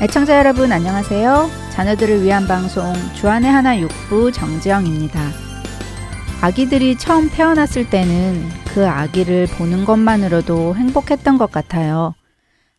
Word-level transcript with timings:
애청자 0.00 0.38
여러분 0.38 0.70
안녕하세요. 0.72 1.48
자녀들을 1.72 2.22
위한 2.22 2.46
방송 2.46 2.92
주안의 3.14 3.50
하나 3.50 3.78
육부 3.78 4.30
정지영입니다. 4.30 5.20
아기들이 6.42 6.98
처음 6.98 7.30
태어났을 7.30 7.88
때는 7.88 8.46
그 8.74 8.86
아기를 8.86 9.46
보는 9.56 9.86
것만으로도 9.86 10.76
행복했던 10.76 11.38
것 11.38 11.50
같아요. 11.50 12.14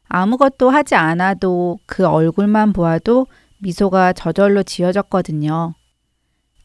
아무것도 0.07 0.69
하지 0.69 0.93
않아도 0.93 1.79
그 1.87 2.05
얼굴만 2.05 2.73
보아도 2.73 3.25
미소가 3.59 4.13
저절로 4.13 4.61
지어졌거든요. 4.61 5.73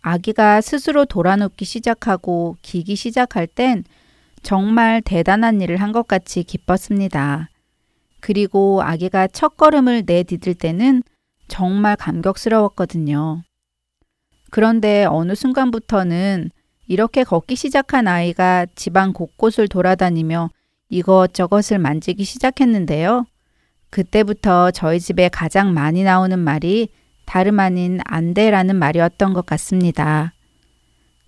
아기가 0.03 0.61
스스로 0.61 1.07
돌아눕기 1.07 1.65
시작하고 1.65 2.57
기기 2.61 2.95
시작할 2.95 3.47
땐 3.47 3.85
정말 4.43 5.01
대단한 5.01 5.63
일을 5.63 5.79
한 5.79 5.93
것 5.93 6.07
같이 6.07 6.43
기뻤습니다. 6.43 7.49
그리고 8.23 8.81
아기가 8.83 9.27
첫 9.27 9.57
걸음을 9.57 10.05
내디딜 10.07 10.55
때는 10.55 11.03
정말 11.49 11.97
감격스러웠거든요. 11.97 13.43
그런데 14.51 15.05
어느 15.05 15.35
순간부터는 15.35 16.51
이렇게 16.87 17.25
걷기 17.25 17.57
시작한 17.57 18.07
아이가 18.07 18.65
집안 18.77 19.13
곳곳을 19.13 19.67
돌아다니며 19.67 20.51
이것저것을 20.89 21.79
만지기 21.79 22.23
시작했는데요. 22.23 23.27
그때부터 23.91 24.71
저희 24.71 25.01
집에 25.01 25.29
가장 25.29 25.75
많이 25.75 26.05
나오는 26.05 26.39
말이 26.39 26.89
다름 27.27 27.59
아닌 27.59 27.99
안 28.05 28.35
돼라는 28.35 28.77
말이었던 28.77 29.33
것 29.33 29.45
같습니다. 29.47 30.33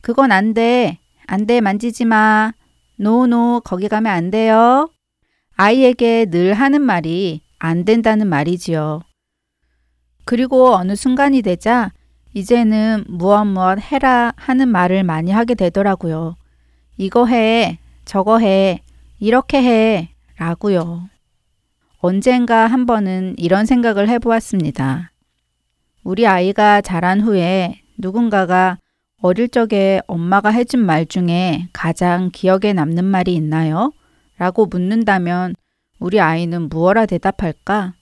그건 0.00 0.30
안 0.30 0.54
돼. 0.54 0.98
안 1.26 1.46
돼. 1.46 1.60
만지지 1.60 2.04
마. 2.04 2.52
노노. 2.96 3.62
거기 3.64 3.88
가면 3.88 4.12
안 4.12 4.30
돼요. 4.30 4.90
아이에게 5.56 6.26
늘 6.26 6.54
하는 6.54 6.82
말이 6.82 7.40
안 7.58 7.84
된다는 7.84 8.26
말이지요. 8.26 9.02
그리고 10.24 10.74
어느 10.74 10.96
순간이 10.96 11.42
되자 11.42 11.92
이제는 12.32 13.04
무엇 13.06 13.44
무엇 13.44 13.78
해라 13.78 14.32
하는 14.36 14.68
말을 14.68 15.04
많이 15.04 15.30
하게 15.30 15.54
되더라고요. 15.54 16.34
이거 16.96 17.26
해, 17.26 17.78
저거 18.04 18.38
해, 18.38 18.80
이렇게 19.20 19.62
해 19.62 20.08
라고요. 20.38 21.08
언젠가 21.98 22.66
한 22.66 22.86
번은 22.86 23.36
이런 23.38 23.64
생각을 23.64 24.08
해보았습니다. 24.08 25.12
우리 26.02 26.26
아이가 26.26 26.80
자란 26.80 27.20
후에 27.20 27.80
누군가가 27.96 28.78
어릴 29.22 29.48
적에 29.48 30.00
엄마가 30.06 30.50
해준 30.50 30.84
말 30.84 31.06
중에 31.06 31.68
가장 31.72 32.30
기억에 32.32 32.72
남는 32.74 33.04
말이 33.04 33.34
있나요? 33.34 33.92
라고 34.38 34.66
묻는다면 34.66 35.54
우리 35.98 36.20
아이는 36.20 36.68
무엇라 36.68 37.06
대답할까? 37.06 37.94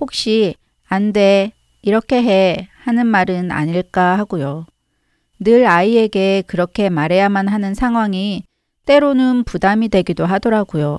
혹시 0.00 0.54
안 0.86 1.12
돼, 1.12 1.52
이렇게 1.82 2.22
해 2.22 2.68
하는 2.82 3.06
말은 3.06 3.50
아닐까 3.50 4.18
하고요. 4.18 4.66
늘 5.40 5.66
아이에게 5.66 6.42
그렇게 6.46 6.88
말해야만 6.88 7.48
하는 7.48 7.74
상황이 7.74 8.44
때로는 8.86 9.44
부담이 9.44 9.88
되기도 9.88 10.26
하더라고요. 10.26 10.98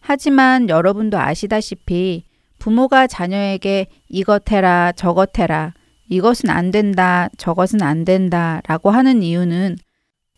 하지만 0.00 0.68
여러분도 0.68 1.18
아시다시피 1.18 2.24
부모가 2.58 3.06
자녀에게 3.06 3.86
이것 4.08 4.50
해라, 4.50 4.92
저것 4.96 5.38
해라, 5.38 5.74
이것은 6.08 6.50
안 6.50 6.70
된다, 6.70 7.28
저것은 7.36 7.82
안 7.82 8.04
된다 8.04 8.60
라고 8.66 8.90
하는 8.90 9.22
이유는 9.22 9.76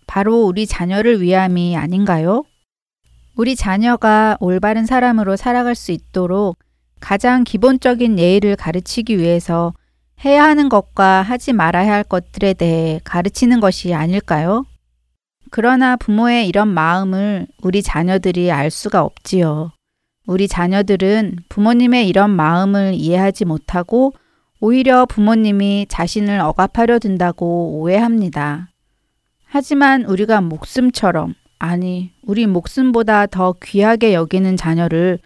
바로 0.07 0.43
우리 0.43 0.67
자녀를 0.67 1.23
위함이 1.23 1.77
아닌가요? 1.77 2.45
우리 3.41 3.57
자녀가 3.57 4.37
올바른 4.39 4.85
사람으로 4.85 5.35
살아갈 5.35 5.75
수 5.75 5.93
있도록 5.93 6.59
가장 7.01 7.43
기본적인 7.43 8.19
예의를 8.19 8.55
가르치기 8.55 9.17
위해서 9.17 9.73
해야 10.23 10.45
하는 10.45 10.69
것과 10.69 11.23
하지 11.23 11.55
말아야 11.55 11.91
할 11.91 12.05
것들에 12.05 12.53
대해 12.53 13.01
가르치는 13.03 13.61
것이 13.61 13.95
아닐까요? 13.95 14.67
그러나 15.51 15.97
부모의 15.97 16.49
이런 16.49 16.69
마음을 16.69 17.47
우리 17.63 17.83
자녀들이 17.83 18.53
알 18.53 18.71
수가 18.71 19.03
없지요. 19.03 19.73
우리 20.27 20.47
자녀들은 20.47 21.37
부모님의 21.49 22.09
이런 22.11 22.29
마음을 22.29 22.93
이해하지 22.93 23.47
못하고 23.47 24.13
오히려 24.61 25.07
부모님이 25.07 25.87
자신을 25.89 26.41
억압하려 26.41 26.99
든다고 26.99 27.79
오해합니다. 27.79 28.69
하지만 29.47 30.05
우리가 30.05 30.43
목숨처럼, 30.43 31.35
아니, 31.61 32.11
우리 32.23 32.47
목숨보다 32.47 33.27
더 33.27 33.55
귀하게 33.63 34.15
여기는 34.15 34.57
자녀를 34.57 35.19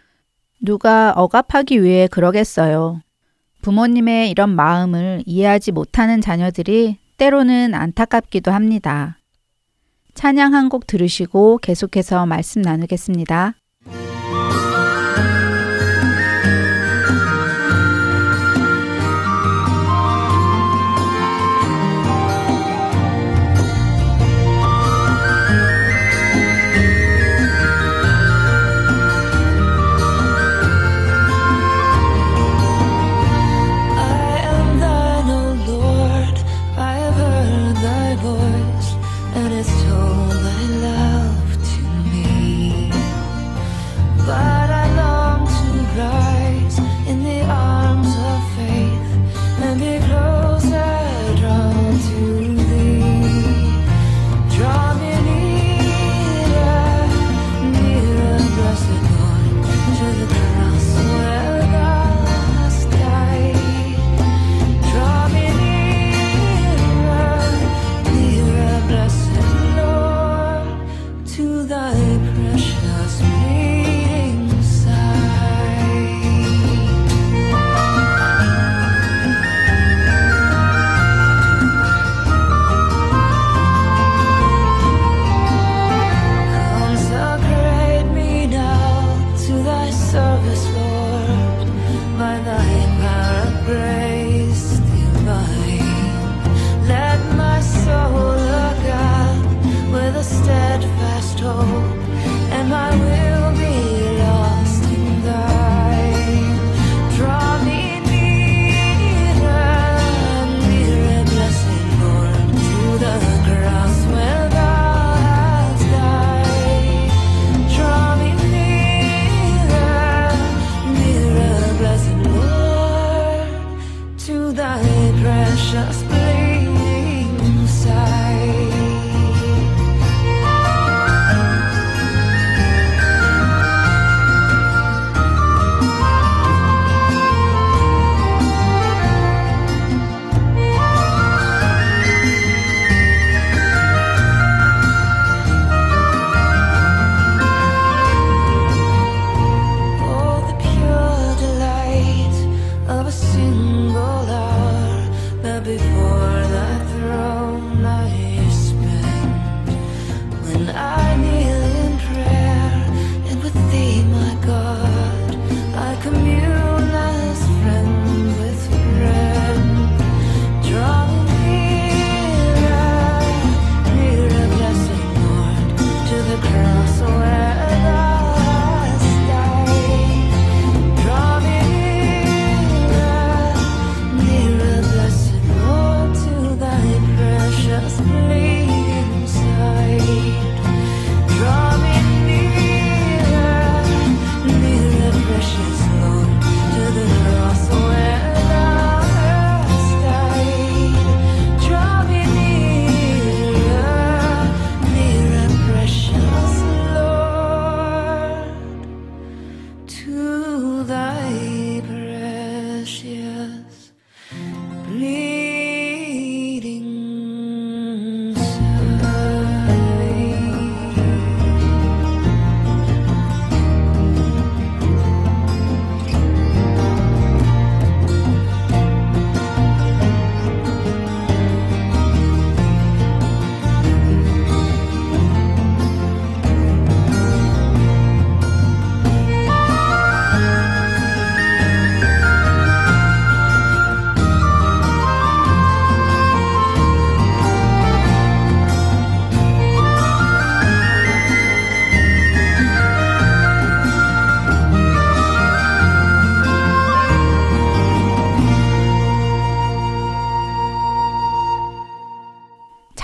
누가 0.61 1.13
억압하기 1.13 1.81
위해 1.83 2.09
그러겠어요. 2.09 3.01
부모님의 3.63 4.31
이런 4.31 4.51
마음을 4.51 5.23
이해하지 5.27 5.71
못하는 5.71 6.21
자녀들이 6.21 6.99
때로는 7.17 7.75
안타깝기도 7.75 8.51
합니다. 8.51 9.17
찬양 10.15 10.55
한 10.55 10.69
곡 10.69 10.89
들으시고 10.89 11.59
계속해서 11.59 12.27
말씀 12.27 12.63
나누겠습니다. 12.63 13.55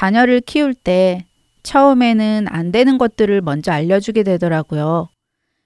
자녀를 0.01 0.41
키울 0.41 0.73
때 0.73 1.27
처음에는 1.63 2.47
안 2.49 2.73
되는 2.73 2.97
것들을 2.97 3.43
먼저 3.43 3.71
알려주게 3.71 4.23
되더라고요. 4.23 5.11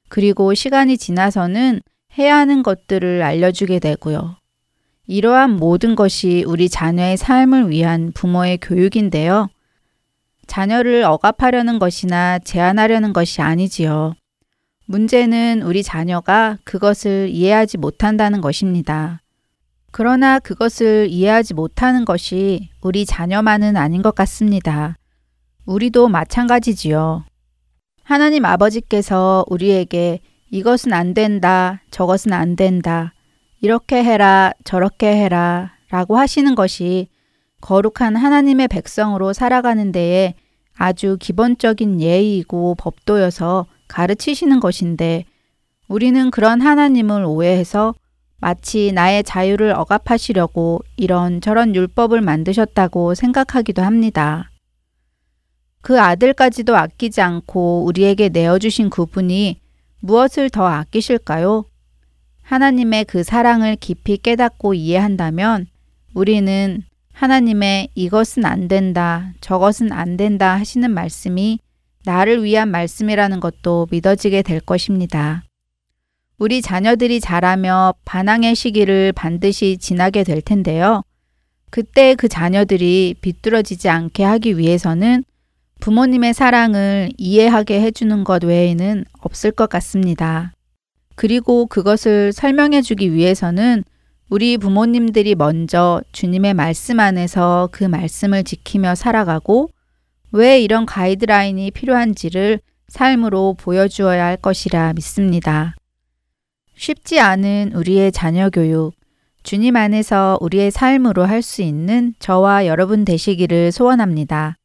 그리고 0.08 0.54
시간이 0.54 0.98
지나서는 0.98 1.80
해야 2.18 2.38
하는 2.38 2.64
것들을 2.64 3.22
알려주게 3.22 3.78
되고요. 3.78 4.34
이러한 5.06 5.50
모든 5.50 5.94
것이 5.94 6.42
우리 6.48 6.68
자녀의 6.68 7.16
삶을 7.16 7.70
위한 7.70 8.10
부모의 8.12 8.58
교육인데요. 8.58 9.50
자녀를 10.48 11.04
억압하려는 11.04 11.78
것이나 11.78 12.40
제한하려는 12.40 13.12
것이 13.12 13.40
아니지요. 13.40 14.14
문제는 14.86 15.62
우리 15.62 15.84
자녀가 15.84 16.58
그것을 16.64 17.28
이해하지 17.30 17.78
못한다는 17.78 18.40
것입니다. 18.40 19.20
그러나 19.96 20.40
그것을 20.40 21.06
이해하지 21.08 21.54
못하는 21.54 22.04
것이 22.04 22.68
우리 22.80 23.06
자녀만은 23.06 23.76
아닌 23.76 24.02
것 24.02 24.12
같습니다. 24.16 24.96
우리도 25.66 26.08
마찬가지지요. 26.08 27.22
하나님 28.02 28.44
아버지께서 28.44 29.44
우리에게 29.48 30.18
이것은 30.50 30.92
안 30.92 31.14
된다, 31.14 31.80
저것은 31.92 32.32
안 32.32 32.56
된다, 32.56 33.14
이렇게 33.60 34.02
해라, 34.02 34.52
저렇게 34.64 35.14
해라 35.14 35.74
라고 35.90 36.18
하시는 36.18 36.56
것이 36.56 37.06
거룩한 37.60 38.16
하나님의 38.16 38.66
백성으로 38.66 39.32
살아가는 39.32 39.92
데에 39.92 40.34
아주 40.76 41.16
기본적인 41.20 42.00
예의이고 42.00 42.74
법도여서 42.80 43.66
가르치시는 43.86 44.58
것인데 44.58 45.24
우리는 45.86 46.32
그런 46.32 46.60
하나님을 46.60 47.24
오해해서 47.24 47.94
마치 48.44 48.92
나의 48.92 49.24
자유를 49.24 49.70
억압하시려고 49.70 50.80
이런저런 50.98 51.74
율법을 51.74 52.20
만드셨다고 52.20 53.14
생각하기도 53.14 53.80
합니다. 53.80 54.50
그 55.80 55.98
아들까지도 55.98 56.76
아끼지 56.76 57.22
않고 57.22 57.86
우리에게 57.86 58.28
내어주신 58.28 58.90
그분이 58.90 59.60
무엇을 60.00 60.50
더 60.50 60.66
아끼실까요? 60.66 61.64
하나님의 62.42 63.06
그 63.06 63.22
사랑을 63.22 63.76
깊이 63.76 64.18
깨닫고 64.18 64.74
이해한다면 64.74 65.66
우리는 66.12 66.82
하나님의 67.12 67.88
이것은 67.94 68.44
안 68.44 68.68
된다, 68.68 69.32
저것은 69.40 69.90
안 69.90 70.18
된다 70.18 70.52
하시는 70.52 70.90
말씀이 70.90 71.60
나를 72.04 72.44
위한 72.44 72.68
말씀이라는 72.68 73.40
것도 73.40 73.86
믿어지게 73.90 74.42
될 74.42 74.60
것입니다. 74.60 75.44
우리 76.38 76.62
자녀들이 76.62 77.20
자라며 77.20 77.94
반항의 78.04 78.54
시기를 78.54 79.12
반드시 79.12 79.78
지나게 79.78 80.24
될 80.24 80.40
텐데요. 80.40 81.02
그때 81.70 82.14
그 82.14 82.28
자녀들이 82.28 83.14
비뚤어지지 83.20 83.88
않게 83.88 84.24
하기 84.24 84.58
위해서는 84.58 85.24
부모님의 85.80 86.34
사랑을 86.34 87.10
이해하게 87.18 87.80
해주는 87.82 88.24
것 88.24 88.44
외에는 88.44 89.04
없을 89.20 89.50
것 89.50 89.68
같습니다. 89.68 90.52
그리고 91.14 91.66
그것을 91.66 92.32
설명해 92.32 92.82
주기 92.82 93.12
위해서는 93.12 93.84
우리 94.30 94.56
부모님들이 94.58 95.34
먼저 95.34 96.02
주님의 96.12 96.54
말씀 96.54 96.98
안에서 96.98 97.68
그 97.70 97.84
말씀을 97.84 98.42
지키며 98.42 98.94
살아가고 98.94 99.70
왜 100.32 100.60
이런 100.60 100.86
가이드라인이 100.86 101.70
필요한지를 101.70 102.60
삶으로 102.88 103.54
보여주어야 103.58 104.24
할 104.24 104.36
것이라 104.36 104.94
믿습니다. 104.94 105.76
쉽지 106.76 107.20
않은 107.20 107.72
우리의 107.74 108.12
자녀 108.12 108.50
교육, 108.50 108.92
주님 109.42 109.76
안에서 109.76 110.38
우리의 110.40 110.70
삶으로 110.70 111.24
할 111.24 111.42
수 111.42 111.62
있는 111.62 112.14
저와 112.18 112.66
여러분 112.66 113.04
되시기를 113.04 113.72
소원합니다. 113.72 114.56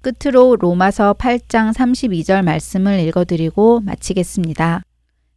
끝으로 0.00 0.56
로마서 0.56 1.14
8장 1.14 1.72
32절 1.72 2.44
말씀을 2.44 3.00
읽어드리고 3.00 3.80
마치겠습니다. 3.80 4.82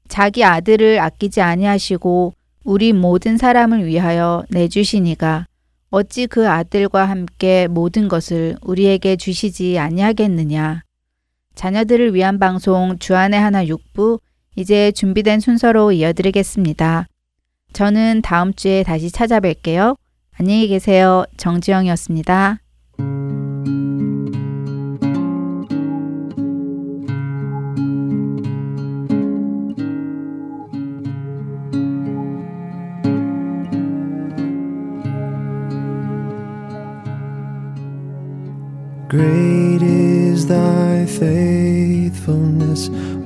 자기 0.07 0.43
아들을 0.43 1.00
아끼지 1.00 1.41
아니하시고 1.41 2.33
우리 2.65 2.93
모든 2.93 3.38
사람을 3.38 3.85
위하여 3.85 4.43
내주시니가 4.50 5.47
어찌 5.89 6.27
그 6.27 6.47
아들과 6.47 7.05
함께 7.05 7.67
모든 7.67 8.07
것을 8.07 8.57
우리에게 8.61 9.15
주시지 9.15 9.79
아니하겠느냐. 9.79 10.83
자녀들을 11.55 12.13
위한 12.13 12.38
방송 12.39 12.97
주안의 13.00 13.39
하나 13.39 13.65
6부 13.65 14.19
이제 14.55 14.91
준비된 14.91 15.39
순서로 15.39 15.91
이어드리겠습니다. 15.91 17.08
저는 17.74 18.22
다음 18.22 18.53
주에 18.53 18.84
다시 18.84 19.10
찾아뵐게요. 19.10 19.96
안녕히 20.38 20.67
계세요. 20.67 21.24
정지영이었습니다. 21.38 22.60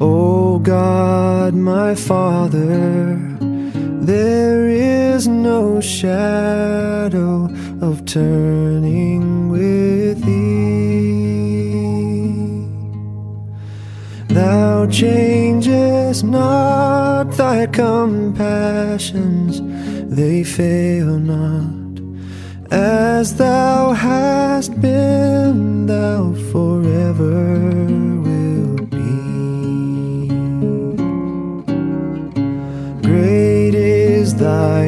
O 0.01 0.59
God, 0.59 1.53
my 1.53 1.95
Father. 1.95 3.17
There 4.01 4.67
is 4.67 5.27
no 5.27 5.79
shadow 5.81 7.49
of 7.81 8.05
turning 8.05 9.49
with 9.49 10.21
thee. 10.23 10.55
Thou 14.27 14.85
changest 14.87 16.23
not 16.23 17.31
thy 17.37 17.65
compassions, 17.67 19.61
they 20.13 20.43
fail 20.43 21.17
not. 21.17 22.01
As 22.71 23.35
thou 23.37 23.93
hast 23.93 24.79
been, 24.81 25.85
thou 25.85 26.33
forever 26.51 28.14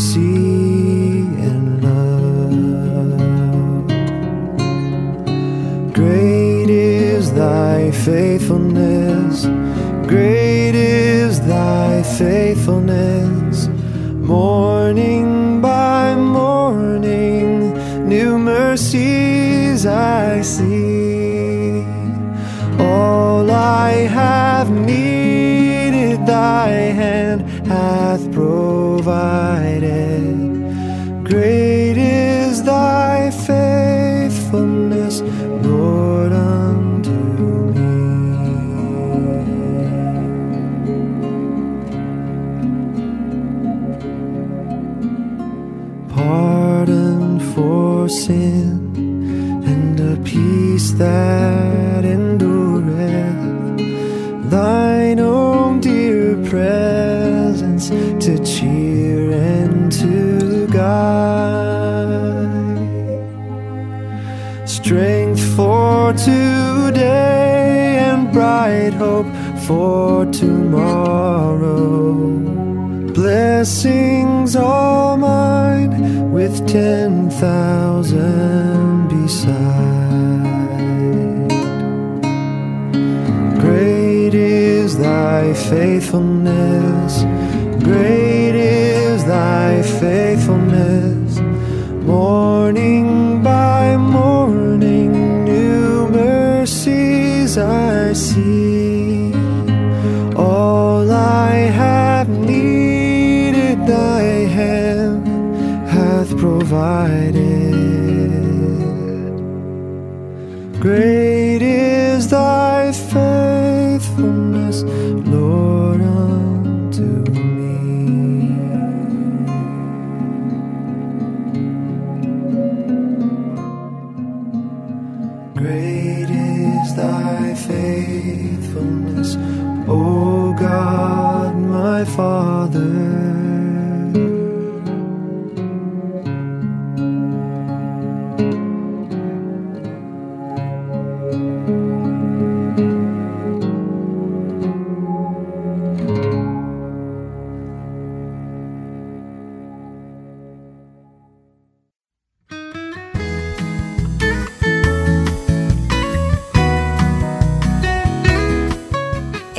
mercy, 0.00 1.26
and 1.46 1.84
love. 1.84 2.52
Great 5.92 6.70
is 6.70 7.32
thy 7.32 7.90
faithfulness, 7.90 8.39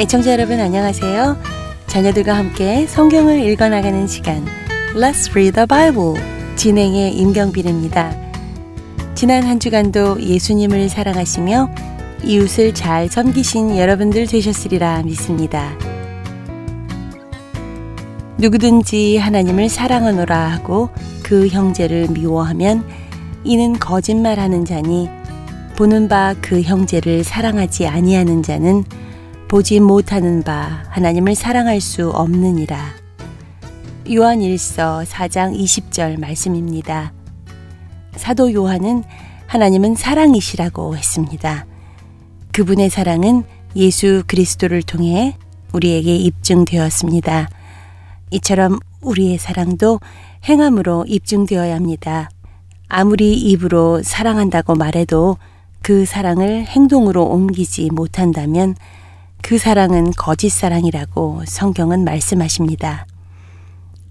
애청자 0.02 0.32
여러분 0.32 0.60
안녕하세요. 0.60 1.38
자녀들과 1.86 2.36
함께 2.36 2.88
성경을 2.88 3.40
읽어나가는 3.44 4.08
시간 4.08 4.44
Let's 4.96 5.30
Read 5.30 5.52
the 5.52 5.68
Bible 5.68 6.20
진행의 6.56 7.14
임경빈입니다. 7.14 8.12
지난 9.14 9.44
한 9.44 9.60
주간도 9.60 10.20
예수님을 10.20 10.90
사랑하시며 10.90 11.70
이웃을 12.24 12.74
잘 12.74 13.10
섬기신 13.10 13.78
여러분들 13.78 14.26
되셨으리라 14.26 15.04
믿습니다. 15.04 15.78
누구든지 18.40 19.18
하나님을 19.18 19.70
사랑하노라 19.70 20.36
하고 20.36 20.90
그 21.22 21.48
형제를 21.48 22.08
미워하면 22.10 22.84
이는 23.44 23.78
거짓말하는 23.78 24.66
자니 24.66 25.12
보는 25.78 26.08
바 26.08 26.34
그 26.42 26.64
형제를 26.64 27.24
사랑하지 27.24 27.86
아니하는 27.86 28.42
자는 28.42 28.84
보지 29.52 29.82
못하는 29.82 30.44
바 30.44 30.82
하나님을 30.92 31.36
사랑할 31.36 31.82
수 31.82 32.10
없느니라. 32.10 32.94
요한 34.14 34.40
1서 34.40 35.06
4장 35.06 35.54
20절 35.54 36.18
말씀입니다. 36.22 37.12
사도 38.16 38.54
요한은 38.54 39.04
하나님은 39.48 39.96
사랑이시라고 39.96 40.96
했습니다. 40.96 41.66
그분의 42.54 42.90
사랑은 42.90 43.44
예수 43.76 44.24
그리스도를 44.26 44.84
통해 44.84 45.36
우리에게 45.74 46.16
입증되었습니다. 46.16 47.50
이처럼 48.32 48.80
우리의 49.02 49.38
사랑도 49.38 50.00
행함으로 50.46 51.04
입증되어야 51.10 51.76
합니다. 51.76 52.30
아무리 52.88 53.34
입으로 53.34 54.02
사랑한다고 54.02 54.76
말해도 54.76 55.36
그 55.82 56.06
사랑을 56.06 56.64
행동으로 56.68 57.26
옮기지 57.26 57.90
못한다면 57.92 58.76
그 59.42 59.58
사랑은 59.58 60.12
거짓 60.12 60.50
사랑이라고 60.50 61.44
성경은 61.46 62.04
말씀하십니다. 62.04 63.06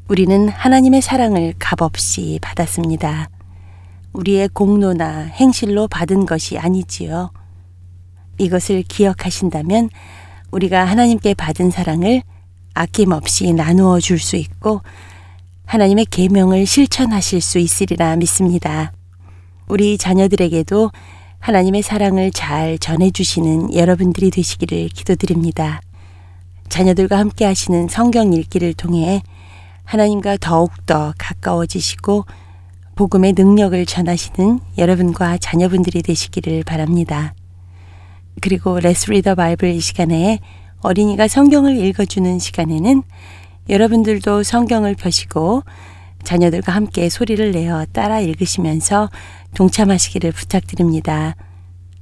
우리는 0.09 0.49
하나님의 0.49 1.03
사랑을 1.03 1.55
값없이 1.59 2.39
받았습니다. 2.43 3.31
우리의 4.13 4.49
공로나 4.49 5.21
행실로 5.23 5.89
받은 5.89 6.27
것이 6.27 6.59
아니지요. 6.59 7.31
이것을 8.39 8.83
기억하신다면 8.83 9.89
우리가 10.51 10.85
하나님께 10.85 11.35
받은 11.35 11.71
사랑을 11.71 12.23
아낌없이 12.75 13.53
나누어 13.53 14.01
줄 14.01 14.19
수 14.19 14.37
있고 14.37 14.83
하나님의 15.67 16.07
계명을 16.07 16.67
실천하실 16.67 17.41
수 17.41 17.59
있으리라 17.59 18.17
믿습니다. 18.17 18.93
우리 19.69 19.97
자녀들에게도 19.97 20.91
하나님의 21.41 21.81
사랑을 21.81 22.31
잘 22.31 22.79
전해주시는 22.79 23.75
여러분들이 23.75 24.31
되시기를 24.31 24.89
기도드립니다. 24.89 25.81
자녀들과 26.69 27.19
함께 27.19 27.47
하시는 27.47 27.89
성경 27.89 28.35
읽기를 28.35 28.75
통해 28.75 29.23
하나님과 29.85 30.37
더욱더 30.37 31.15
가까워지시고 31.19 32.27
복음의 32.95 33.33
능력을 33.37 33.87
전하시는 33.87 34.61
여러분과 34.77 35.39
자녀분들이 35.39 36.03
되시기를 36.03 36.63
바랍니다. 36.65 37.35
그리고 38.43 38.79
레스 38.79 39.11
리더 39.11 39.35
바이블 39.35 39.71
이 39.71 39.81
시간에 39.81 40.41
어린이가 40.83 41.27
성경을 41.27 41.77
읽어주는 41.79 42.39
시간에는 42.39 43.03
여러분들도 43.71 44.43
성경을 44.43 44.95
펴시고 44.95 45.63
자녀들과 46.23 46.73
함께 46.73 47.09
소리를 47.09 47.51
내어 47.51 47.87
따라 47.87 48.21
읽으시면서 48.21 49.09
동참하시기를 49.55 50.33
부탁드립니다. 50.33 51.37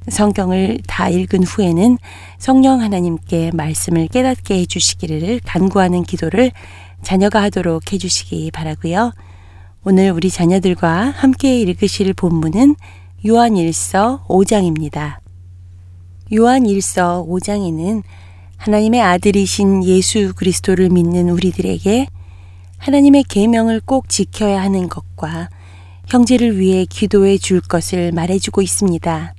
성경을 0.08 0.80
다 0.86 1.08
읽은 1.08 1.44
후에는 1.44 1.98
성령 2.38 2.80
하나님께 2.80 3.50
말씀을 3.52 4.08
깨닫게 4.08 4.60
해주시기를 4.60 5.40
간구하는 5.44 6.02
기도를 6.04 6.52
자녀가 7.02 7.42
하도록 7.42 7.92
해주시기 7.92 8.50
바라고요. 8.50 9.12
오늘 9.84 10.10
우리 10.10 10.30
자녀들과 10.30 11.10
함께 11.16 11.60
읽으실 11.60 12.12
본문은 12.14 12.76
요한 13.26 13.54
1서 13.54 14.26
5장입니다. 14.26 15.18
요한 16.34 16.64
1서 16.64 17.26
5장에는 17.26 18.02
하나님의 18.56 19.00
아들이신 19.00 19.84
예수 19.84 20.32
그리스도를 20.34 20.90
믿는 20.90 21.30
우리들에게 21.30 22.06
하나님의 22.78 23.24
계명을 23.24 23.80
꼭 23.80 24.08
지켜야 24.08 24.60
하는 24.60 24.88
것과 24.88 25.48
형제를 26.08 26.58
위해 26.58 26.86
기도해 26.86 27.36
줄 27.36 27.60
것을 27.60 28.12
말해주고 28.12 28.62
있습니다. 28.62 29.34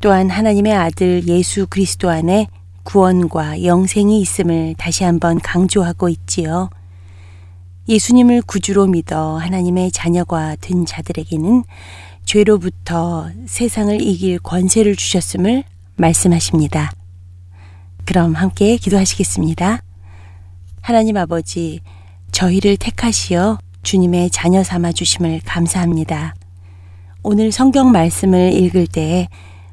또한 0.00 0.28
하나님의 0.28 0.74
아들 0.74 1.28
예수 1.28 1.68
그리스도 1.68 2.10
안에 2.10 2.48
구원과 2.82 3.64
영생이 3.64 4.20
있음을 4.20 4.74
다시 4.76 5.04
한번 5.04 5.38
강조하고 5.38 6.08
있지요. 6.08 6.68
예수님을 7.88 8.42
구주로 8.42 8.86
믿어 8.86 9.36
하나님의 9.36 9.92
자녀가 9.92 10.56
된 10.56 10.84
자들에게는 10.84 11.62
죄로부터 12.24 13.30
세상을 13.46 14.02
이길 14.02 14.40
권세를 14.40 14.96
주셨음을 14.96 15.62
말씀하십니다. 15.96 16.90
그럼 18.04 18.34
함께 18.34 18.76
기도하시겠습니다. 18.76 19.80
하나님 20.82 21.16
아버지, 21.16 21.80
저희를 22.32 22.76
택하시어 22.78 23.58
주님의 23.88 24.28
자녀 24.28 24.62
삼아 24.62 24.92
주심을 24.92 25.40
감사합니다. 25.46 26.34
오늘 27.22 27.50
성경 27.50 27.90
말씀을 27.90 28.52
읽을 28.52 28.86
때에 28.86 29.28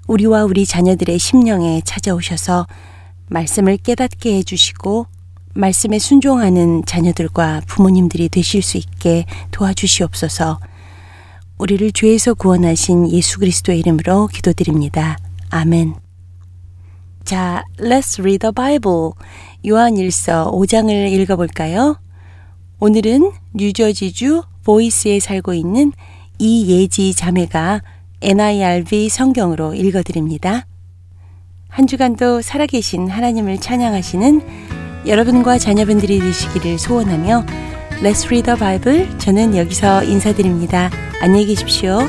우리와 0.08 0.45
우리 0.45 0.65
자녀들의 0.65 1.19
심령에 1.19 1.82
찾아오셔서 1.84 2.65
말씀을 3.28 3.75
깨닫게 3.75 4.38
해주시고 4.38 5.08
말씀에 5.54 5.99
순종하는 5.99 6.86
자녀들과 6.86 7.63
부모님들이 7.67 8.30
되실 8.30 8.62
수 8.62 8.78
있게 8.78 9.25
도와주시옵소서 9.51 10.62
우리를 11.58 11.91
죄에서 11.91 12.36
구원하신 12.36 13.12
예수 13.12 13.38
그리스도의 13.39 13.80
이름으로 13.80 14.28
기도드립니다. 14.28 15.17
아멘. 15.49 15.93
자, 17.25 17.65
let's 17.80 18.17
read 18.21 18.39
the 18.39 18.54
Bible. 18.54 19.12
요한 19.67 19.95
1서 19.95 20.54
5장을 20.54 21.12
읽어볼까요? 21.12 21.97
오늘은 22.79 23.31
뉴저지주 23.53 24.43
보이스에 24.65 25.21
살고 25.21 25.53
있는 25.53 25.93
이예지 26.39 27.13
자매가 27.13 27.81
NIRV 28.21 29.07
성경으로 29.07 29.73
읽어드립니다. 29.73 30.67
한 31.69 31.88
주간도 31.88 32.41
살아계신 32.41 33.09
하나님을 33.09 33.59
찬양하시는 33.59 34.41
여러분과 35.07 35.57
자녀분들이 35.57 36.19
되시기를 36.19 36.77
소원하며 36.77 37.45
Let's 38.01 38.25
Read 38.25 38.43
the 38.43 38.59
Bible 38.59 39.19
저는 39.19 39.55
여기서 39.55 40.03
인사드립니다. 40.03 40.89
안녕히 41.21 41.45
계십시오. 41.45 41.99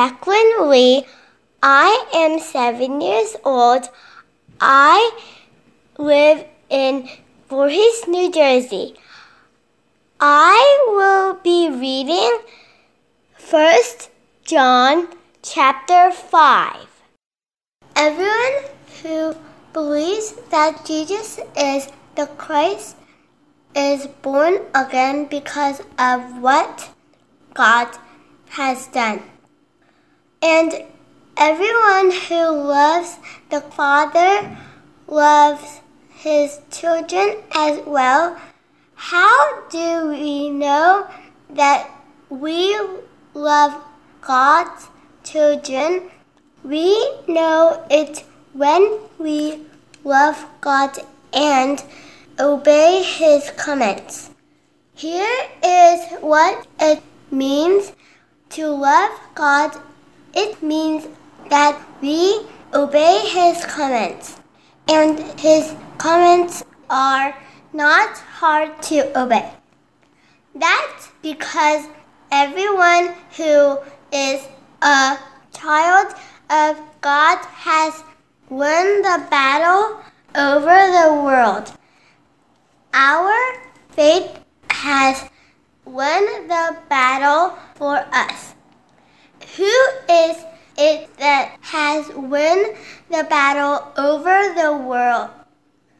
Jacqueline 0.00 0.70
Lee. 0.70 1.04
I 1.62 2.06
am 2.14 2.38
seven 2.40 3.02
years 3.02 3.36
old. 3.44 3.90
I 4.58 4.98
live 5.98 6.46
in 6.70 7.06
Voorhees, 7.50 8.08
New 8.08 8.32
Jersey. 8.32 8.94
I 10.18 10.60
will 10.88 11.34
be 11.42 11.68
reading 11.68 12.38
First 13.34 14.08
John 14.42 15.08
chapter 15.42 16.10
5. 16.10 16.86
Everyone 17.94 18.56
who 19.02 19.36
believes 19.74 20.32
that 20.50 20.86
Jesus 20.86 21.40
is 21.54 21.88
the 22.14 22.26
Christ 22.38 22.96
is 23.76 24.06
born 24.22 24.60
again 24.74 25.26
because 25.26 25.82
of 25.98 26.40
what 26.40 26.88
God 27.52 27.88
has 28.60 28.86
done. 28.86 29.29
And 30.42 30.84
everyone 31.36 32.12
who 32.12 32.50
loves 32.50 33.18
the 33.50 33.60
Father 33.60 34.56
loves 35.06 35.80
his 36.10 36.60
children 36.70 37.36
as 37.52 37.80
well. 37.86 38.40
How 38.94 39.62
do 39.68 40.08
we 40.08 40.50
know 40.50 41.08
that 41.50 41.90
we 42.28 42.78
love 43.34 43.82
God's 44.20 44.88
children? 45.24 46.10
We 46.62 47.12
know 47.26 47.84
it 47.90 48.24
when 48.52 49.00
we 49.18 49.66
love 50.04 50.46
God 50.60 50.98
and 51.32 51.82
obey 52.38 53.02
his 53.02 53.50
commands. 53.50 54.30
Here 54.94 55.48
is 55.64 56.18
what 56.20 56.66
it 56.78 57.02
means 57.30 57.92
to 58.50 58.68
love 58.68 59.18
God, 59.34 59.78
it 60.34 60.62
means 60.62 61.08
that 61.48 61.80
we 62.00 62.40
obey 62.74 63.20
His 63.26 63.64
commands, 63.66 64.40
and 64.88 65.18
His 65.38 65.74
commands 65.98 66.64
are 66.88 67.34
not 67.72 68.18
hard 68.18 68.82
to 68.84 69.18
obey. 69.18 69.52
That's 70.54 71.08
because 71.22 71.86
everyone 72.30 73.14
who 73.36 73.78
is 74.12 74.46
a 74.82 75.18
child 75.52 76.14
of 76.50 76.80
God 77.00 77.38
has 77.44 78.02
won 78.48 79.02
the 79.02 79.26
battle 79.30 80.00
over 80.34 80.76
the 80.98 81.22
world. 81.22 81.72
Our 82.92 83.34
faith 83.90 84.40
has 84.70 85.28
won 85.84 86.24
the 86.48 86.76
battle 86.88 87.56
for 87.74 87.96
us. 88.12 88.54
Who 89.56 89.72
is 90.08 90.44
it 90.78 91.16
that 91.18 91.56
has 91.60 92.08
won 92.14 92.74
the 93.10 93.24
battle 93.28 93.92
over 93.96 94.54
the 94.54 94.76
world? 94.76 95.30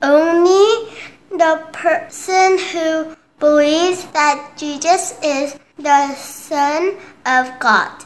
Only 0.03 0.93
the 1.31 1.67
person 1.73 2.59
who 2.59 3.17
believes 3.39 4.05
that 4.13 4.53
Jesus 4.57 5.19
is 5.23 5.59
the 5.79 6.15
Son 6.15 6.97
of 7.27 7.59
God. 7.59 8.05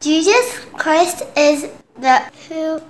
Jesus 0.00 0.64
Christ 0.74 1.24
is 1.36 1.68
the 1.98 2.20
who 2.48 2.80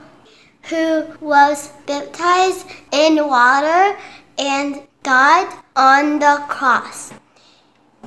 who 0.69 1.07
was 1.21 1.69
baptized 1.87 2.67
in 2.93 3.17
water 3.27 3.97
and 4.39 4.83
died 5.03 5.49
on 5.75 6.19
the 6.19 6.45
cross. 6.49 7.13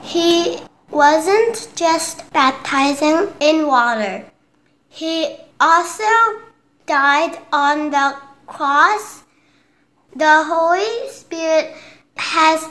He 0.01 0.59
wasn't 0.91 1.69
just 1.75 2.31
baptizing 2.33 3.29
in 3.39 3.65
water, 3.65 4.25
he 4.89 5.37
also 5.59 6.03
died 6.85 7.37
on 7.53 7.89
the 7.91 8.15
cross. 8.47 9.23
The 10.15 10.43
Holy 10.43 11.09
Spirit 11.09 11.73
has 12.17 12.67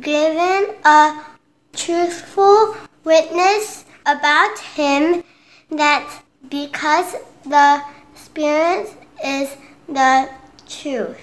given 0.00 0.76
a 0.84 1.24
truthful 1.72 2.76
witness 3.04 3.84
about 4.06 4.58
him 4.58 5.24
that 5.70 6.22
because 6.48 7.16
the 7.44 7.82
Spirit 8.14 8.94
is 9.24 9.56
the 9.88 10.28
truth. 10.68 11.18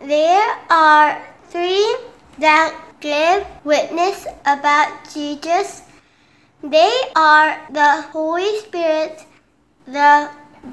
There 0.00 0.56
are 0.70 1.22
three 1.48 1.96
that 2.38 2.83
give 3.04 3.46
witness 3.64 4.26
about 4.46 4.88
Jesus. 5.12 5.82
They 6.62 6.92
are 7.14 7.60
the 7.70 8.00
Holy 8.12 8.58
Spirit, 8.60 9.26
the 9.84 10.30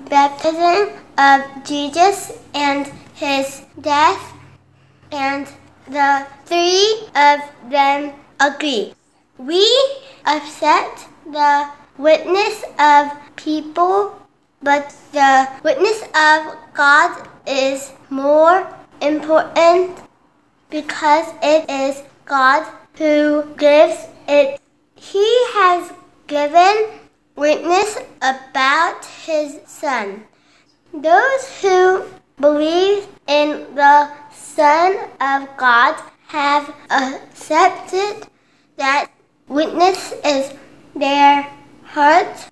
baptism 0.10 0.96
of 1.18 1.42
Jesus 1.66 2.32
and 2.54 2.88
his 3.16 3.64
death, 3.82 4.24
and 5.12 5.46
the 5.90 6.26
three 6.46 7.04
of 7.16 7.42
them 7.70 8.14
agree. 8.40 8.94
We 9.38 9.68
accept 10.26 11.08
the 11.26 11.68
witness 11.98 12.64
of 12.80 13.12
people, 13.36 14.16
but 14.64 14.96
the 15.12 15.50
witness 15.66 16.02
of 16.16 16.56
God 16.74 17.28
is 17.46 17.92
more 18.10 18.66
important 19.02 20.00
because 20.70 21.28
it 21.44 21.70
is 21.70 22.02
God 22.32 22.66
who 22.98 23.44
gives 23.58 24.08
it. 24.26 24.62
He 24.96 25.28
has 25.54 25.92
given 26.28 26.76
witness 27.36 27.98
about 28.22 29.04
his 29.26 29.60
Son. 29.66 30.24
Those 30.94 31.44
who 31.62 32.06
believe 32.40 33.06
in 33.28 33.76
the 33.76 34.10
Son 34.32 34.96
of 35.20 35.50
God 35.58 36.02
have 36.28 36.74
accepted 36.90 38.28
that 38.78 39.12
witness 39.50 40.14
is 40.24 40.54
their 40.96 41.52
heart. 41.84 42.50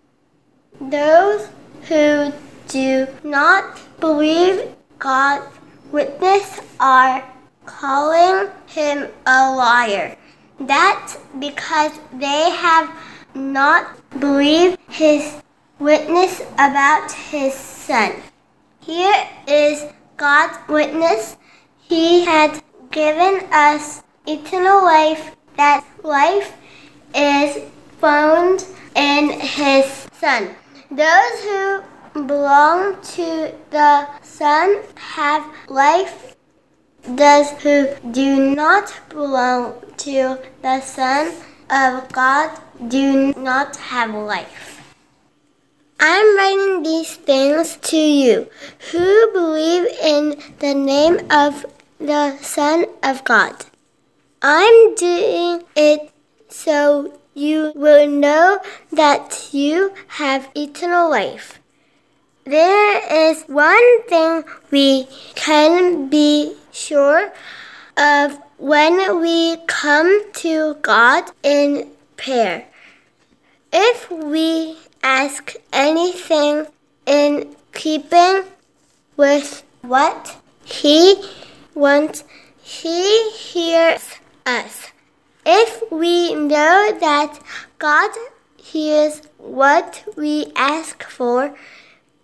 Those 0.81 1.47
who 1.87 2.33
do 2.67 3.07
not 3.23 3.79
believe 4.01 4.75
God's 4.97 5.55
witness 5.89 6.59
are 6.81 7.23
calling 7.69 8.49
him 8.67 9.07
a 9.25 9.55
liar. 9.55 10.17
That's 10.59 11.17
because 11.39 11.91
they 12.13 12.49
have 12.49 12.89
not 13.35 13.83
believed 14.19 14.79
his 14.89 15.41
witness 15.77 16.41
about 16.57 17.11
his 17.11 17.53
son. 17.53 18.11
Here 18.79 19.27
is 19.47 19.85
God's 20.17 20.57
witness. 20.67 21.37
He 21.77 22.25
had 22.25 22.61
given 22.91 23.47
us 23.51 24.03
eternal 24.25 24.83
life. 24.83 25.35
That 25.57 25.85
life 26.03 26.53
is 27.13 27.63
found 27.99 28.65
in 28.95 29.29
his 29.29 30.07
son. 30.13 30.55
Those 30.89 31.43
who 31.43 31.83
belong 32.25 33.01
to 33.15 33.53
the 33.69 34.07
Son 34.23 34.81
have 34.95 35.43
life. 35.67 36.35
Those 37.03 37.49
who 37.61 37.87
do 38.11 38.55
not 38.55 38.93
belong 39.09 39.75
to 39.97 40.37
the 40.61 40.81
Son 40.81 41.33
of 41.69 42.11
God 42.11 42.59
do 42.87 43.33
not 43.35 43.75
have 43.77 44.13
life. 44.13 44.81
I'm 45.99 46.37
writing 46.37 46.83
these 46.83 47.15
things 47.15 47.77
to 47.77 47.97
you 47.97 48.47
who 48.91 49.31
believe 49.33 49.85
in 50.01 50.41
the 50.59 50.73
name 50.73 51.19
of 51.29 51.65
the 51.99 52.37
Son 52.37 52.85
of 53.03 53.23
God. 53.25 53.65
I'm 54.41 54.95
doing 54.95 55.63
it 55.75 56.11
so 56.47 57.19
you 57.33 57.73
will 57.75 58.07
know 58.07 58.59
that 58.91 59.49
you 59.51 59.93
have 60.07 60.49
eternal 60.55 61.09
life. 61.09 61.59
There 62.45 63.29
is 63.29 63.43
one 63.43 64.03
thing 64.03 64.43
we 64.71 65.07
can 65.35 66.07
be 66.09 66.55
sure 66.71 67.31
of 67.97 68.39
when 68.57 69.19
we 69.21 69.57
come 69.67 70.31
to 70.33 70.75
God 70.81 71.25
in 71.43 71.91
prayer. 72.17 72.65
If 73.71 74.09
we 74.09 74.77
ask 75.03 75.55
anything 75.71 76.67
in 77.05 77.55
keeping 77.73 78.43
with 79.17 79.63
what 79.81 80.37
He 80.63 81.15
wants, 81.75 82.23
He 82.61 83.31
hears 83.31 84.15
us. 84.45 84.91
If 85.45 85.91
we 85.91 86.35
know 86.35 86.97
that 86.99 87.39
God 87.79 88.11
hears 88.57 89.21
what 89.37 90.03
we 90.15 90.51
ask 90.55 91.03
for, 91.03 91.55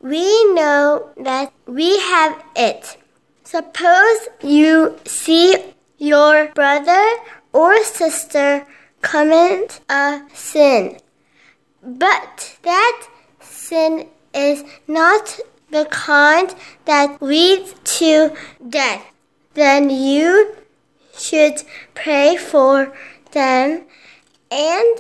we 0.02 0.54
know 0.54 1.10
that 1.18 1.52
we 1.66 2.00
have 2.00 2.44
it. 2.56 2.98
Suppose 3.46 4.28
you 4.42 4.98
see 5.06 5.56
your 6.00 6.48
brother 6.56 7.06
or 7.54 7.84
sister 7.84 8.66
commit 9.02 9.82
a 9.88 10.22
sin, 10.34 10.98
but 11.84 12.58
that 12.64 13.08
sin 13.40 14.08
is 14.34 14.64
not 14.88 15.40
the 15.70 15.86
kind 15.92 16.56
that 16.86 17.22
leads 17.22 17.76
to 18.00 18.32
death. 18.68 19.06
Then 19.54 19.92
you 19.92 20.56
should 21.16 21.62
pray 21.94 22.38
for 22.38 22.98
them 23.32 23.84
and 24.50 24.98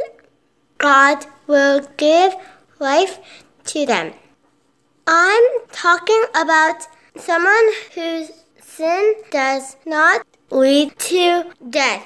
God 0.78 1.26
will 1.48 1.82
give 1.98 2.36
life 2.80 3.18
to 3.66 3.88
them. 3.88 4.14
I'm 5.08 5.44
talking 5.72 6.26
about 6.36 6.88
someone 7.18 7.70
whose 7.94 8.32
sin 8.62 9.16
does 9.32 9.78
not 9.86 10.26
lead 10.52 10.98
to 11.00 11.46
death, 11.70 12.06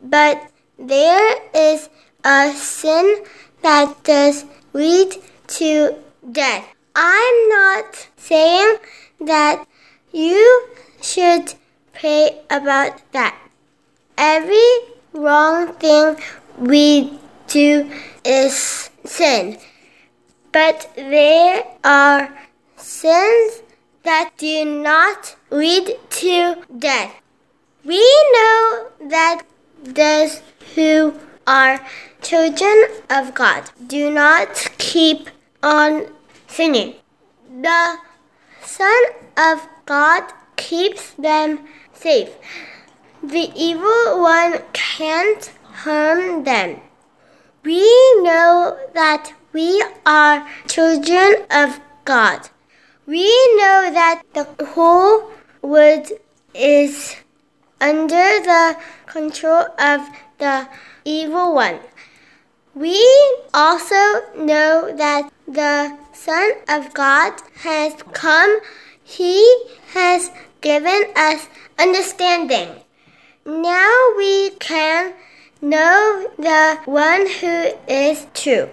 but 0.00 0.50
there 0.78 1.36
is 1.54 1.88
a 2.24 2.52
sin 2.52 3.24
that 3.62 4.02
does 4.04 4.44
lead 4.72 5.16
to 5.46 5.94
death. 6.30 6.66
I'm 6.94 7.48
not 7.48 8.08
saying 8.16 8.76
that 9.20 9.66
you 10.12 10.68
should 11.00 11.54
pray 11.92 12.40
about 12.50 13.00
that. 13.12 13.38
Every 14.18 14.70
wrong 15.12 15.72
thing 15.74 16.16
we 16.58 17.18
do 17.48 17.90
is 18.24 18.90
sin. 19.04 19.58
But 20.52 20.90
there 20.96 21.64
are 21.82 22.28
sins 22.76 23.61
that 24.04 24.30
do 24.36 24.64
not 24.64 25.36
lead 25.50 25.96
to 26.10 26.56
death. 26.78 27.14
We 27.84 28.00
know 28.32 28.88
that 29.08 29.42
those 29.82 30.42
who 30.74 31.14
are 31.46 31.84
children 32.20 32.84
of 33.10 33.34
God 33.34 33.70
do 33.86 34.10
not 34.10 34.70
keep 34.78 35.28
on 35.62 36.06
sinning. 36.46 36.94
The 37.60 37.98
Son 38.64 39.02
of 39.36 39.68
God 39.86 40.22
keeps 40.56 41.12
them 41.14 41.60
safe. 41.92 42.30
The 43.22 43.52
evil 43.54 44.20
one 44.20 44.60
can't 44.72 45.52
harm 45.64 46.44
them. 46.44 46.80
We 47.64 47.82
know 48.22 48.76
that 48.94 49.32
we 49.52 49.84
are 50.04 50.48
children 50.66 51.46
of 51.50 51.80
God. 52.04 52.48
We 53.06 53.26
know 53.56 53.90
that 53.92 54.22
the 54.32 54.64
whole 54.64 55.30
world 55.60 56.06
is 56.54 57.16
under 57.80 58.40
the 58.46 58.76
control 59.06 59.66
of 59.76 60.08
the 60.38 60.68
evil 61.04 61.52
one. 61.52 61.80
We 62.74 62.96
also 63.52 64.22
know 64.36 64.94
that 64.96 65.32
the 65.48 65.98
Son 66.12 66.52
of 66.68 66.94
God 66.94 67.32
has 67.56 67.92
come. 68.12 68.60
He 69.02 69.44
has 69.94 70.30
given 70.60 71.04
us 71.16 71.48
understanding. 71.78 72.68
Now 73.44 74.12
we 74.16 74.50
can 74.60 75.12
know 75.60 76.30
the 76.38 76.78
one 76.84 77.26
who 77.26 77.72
is 77.88 78.28
true. 78.32 78.70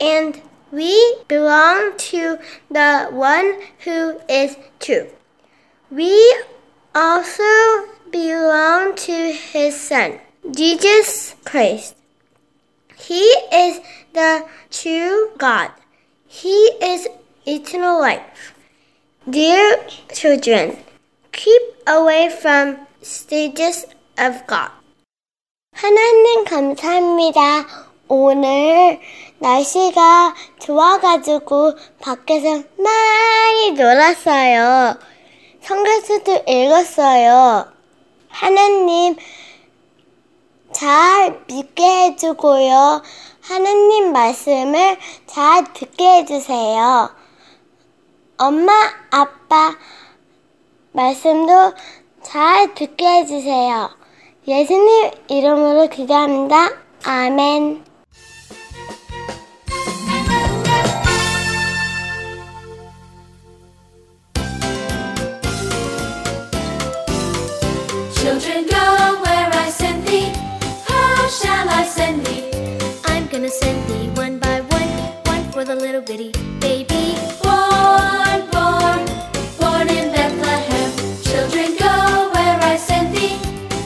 And 0.00 0.42
we 0.75 1.15
belong 1.27 1.97
to 1.97 2.39
the 2.69 3.07
one 3.11 3.59
who 3.83 4.19
is 4.29 4.55
true. 4.79 5.07
We 5.89 6.15
also 6.95 7.43
belong 8.11 8.95
to 8.95 9.33
his 9.33 9.79
Son, 9.79 10.19
Jesus 10.49 11.35
Christ. 11.43 11.95
He 12.97 13.23
is 13.51 13.81
the 14.13 14.45
true 14.69 15.31
God. 15.37 15.71
He 16.27 16.55
is 16.81 17.07
eternal 17.45 17.99
life. 17.99 18.53
Dear 19.29 19.85
children, 20.13 20.77
keep 21.31 21.61
away 21.87 22.29
from 22.29 22.87
stages 23.01 23.85
of 24.17 24.45
God. 24.47 24.71
하나님 25.73 26.45
감사합니다. 26.45 27.65
오늘 28.07 28.99
날씨가 29.38 30.34
좋아가지고 30.58 31.74
밖에서 32.00 32.62
많이 32.78 33.72
놀았어요. 33.72 34.98
성경수도 35.60 36.44
읽었어요. 36.46 37.66
하나님 38.28 39.16
잘 40.72 41.40
믿게 41.46 41.82
해주고요. 41.82 43.02
하느님 43.40 44.12
말씀을 44.12 44.98
잘 45.26 45.72
듣게 45.72 46.18
해주세요. 46.18 47.10
엄마, 48.38 48.72
아빠 49.10 49.74
말씀도 50.92 51.72
잘 52.22 52.74
듣게 52.74 53.06
해주세요. 53.06 53.90
예수님 54.48 55.10
이름으로 55.28 55.88
기도합니다. 55.88 56.70
아멘. 57.04 57.85
Send 73.48 73.88
thee 73.88 74.08
one 74.20 74.40
by 74.40 74.60
one, 74.60 74.88
one 75.26 75.52
for 75.52 75.64
the 75.64 75.74
little 75.76 76.02
bitty 76.02 76.32
baby. 76.58 77.14
Born, 77.42 78.40
born, 78.50 79.06
born 79.60 79.88
in 79.88 80.10
Bethlehem. 80.12 80.90
Children, 81.22 81.76
go 81.78 82.30
where 82.34 82.58
I 82.60 82.76
send 82.76 83.14
thee. 83.14 83.38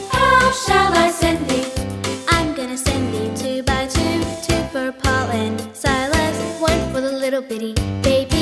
How 0.09 0.51
shall 0.51 0.91
I 0.93 1.11
send 1.11 1.47
thee? 1.47 1.65
I'm 2.29 2.55
gonna 2.55 2.77
send 2.77 3.13
thee 3.13 3.31
two 3.35 3.63
by 3.63 3.85
two, 3.85 4.23
two 4.41 4.63
for 4.73 4.91
Paul 4.91 5.29
and 5.29 5.61
Silas, 5.75 6.59
one 6.59 6.81
for 6.91 6.99
the 6.99 7.11
little 7.11 7.43
bitty 7.43 7.73
baby. 8.01 8.40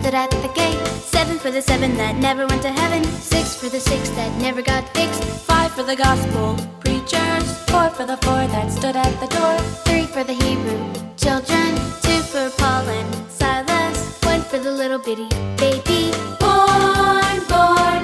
Stood 0.00 0.14
at 0.14 0.30
the 0.30 0.48
gate, 0.54 0.78
seven 0.86 1.38
for 1.38 1.50
the 1.50 1.60
seven 1.60 1.94
that 1.96 2.16
never 2.16 2.46
went 2.46 2.62
to 2.62 2.70
heaven, 2.70 3.04
six 3.04 3.54
for 3.54 3.68
the 3.68 3.80
six 3.80 4.08
that 4.10 4.30
never 4.40 4.62
got 4.62 4.88
fixed, 4.94 5.22
five 5.22 5.70
for 5.72 5.82
the 5.82 5.94
gospel 5.94 6.56
preachers, 6.80 7.46
four 7.68 7.90
for 7.90 8.06
the 8.06 8.16
four 8.24 8.46
that 8.54 8.70
stood 8.70 8.96
at 8.96 9.12
the 9.20 9.28
door, 9.36 9.58
three 9.84 10.06
for 10.06 10.24
the 10.24 10.32
Hebrew 10.32 10.80
children, 11.16 11.74
two 12.04 12.20
for 12.32 12.48
Paul 12.56 12.88
and 12.88 13.30
Silas, 13.30 14.18
one 14.22 14.40
for 14.42 14.58
the 14.58 14.72
little 14.72 14.98
bitty 14.98 15.28
baby. 15.56 16.12
Born, 16.40 17.36
born, 17.52 18.02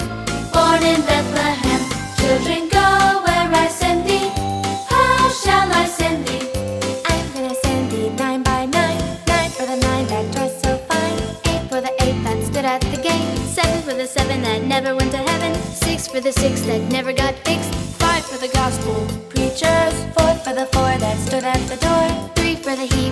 born 0.52 0.80
in 0.92 1.00
Bethlehem. 1.10 1.82
Children, 2.20 2.68
go 2.68 2.88
where 3.24 3.50
I 3.64 3.68
send 3.70 4.06
thee. 4.06 4.28
How 4.92 5.28
shall 5.30 5.72
I 5.72 5.86
send 5.86 6.26
thee? 6.26 6.55
For 16.08 16.20
the 16.20 16.32
six 16.32 16.60
that 16.62 16.80
never 16.90 17.12
got 17.12 17.34
fixed, 17.46 17.74
five 17.98 18.24
for 18.24 18.38
the 18.38 18.48
gospel 18.48 18.94
preachers, 19.28 19.94
four 20.14 20.34
for 20.44 20.52
the 20.52 20.66
four 20.72 20.92
that 20.98 21.18
stood 21.26 21.44
at 21.44 21.60
the 21.68 21.76
door, 21.76 22.32
three 22.34 22.54
for 22.54 22.76
the 22.76 22.86
Hebrew 22.86 23.05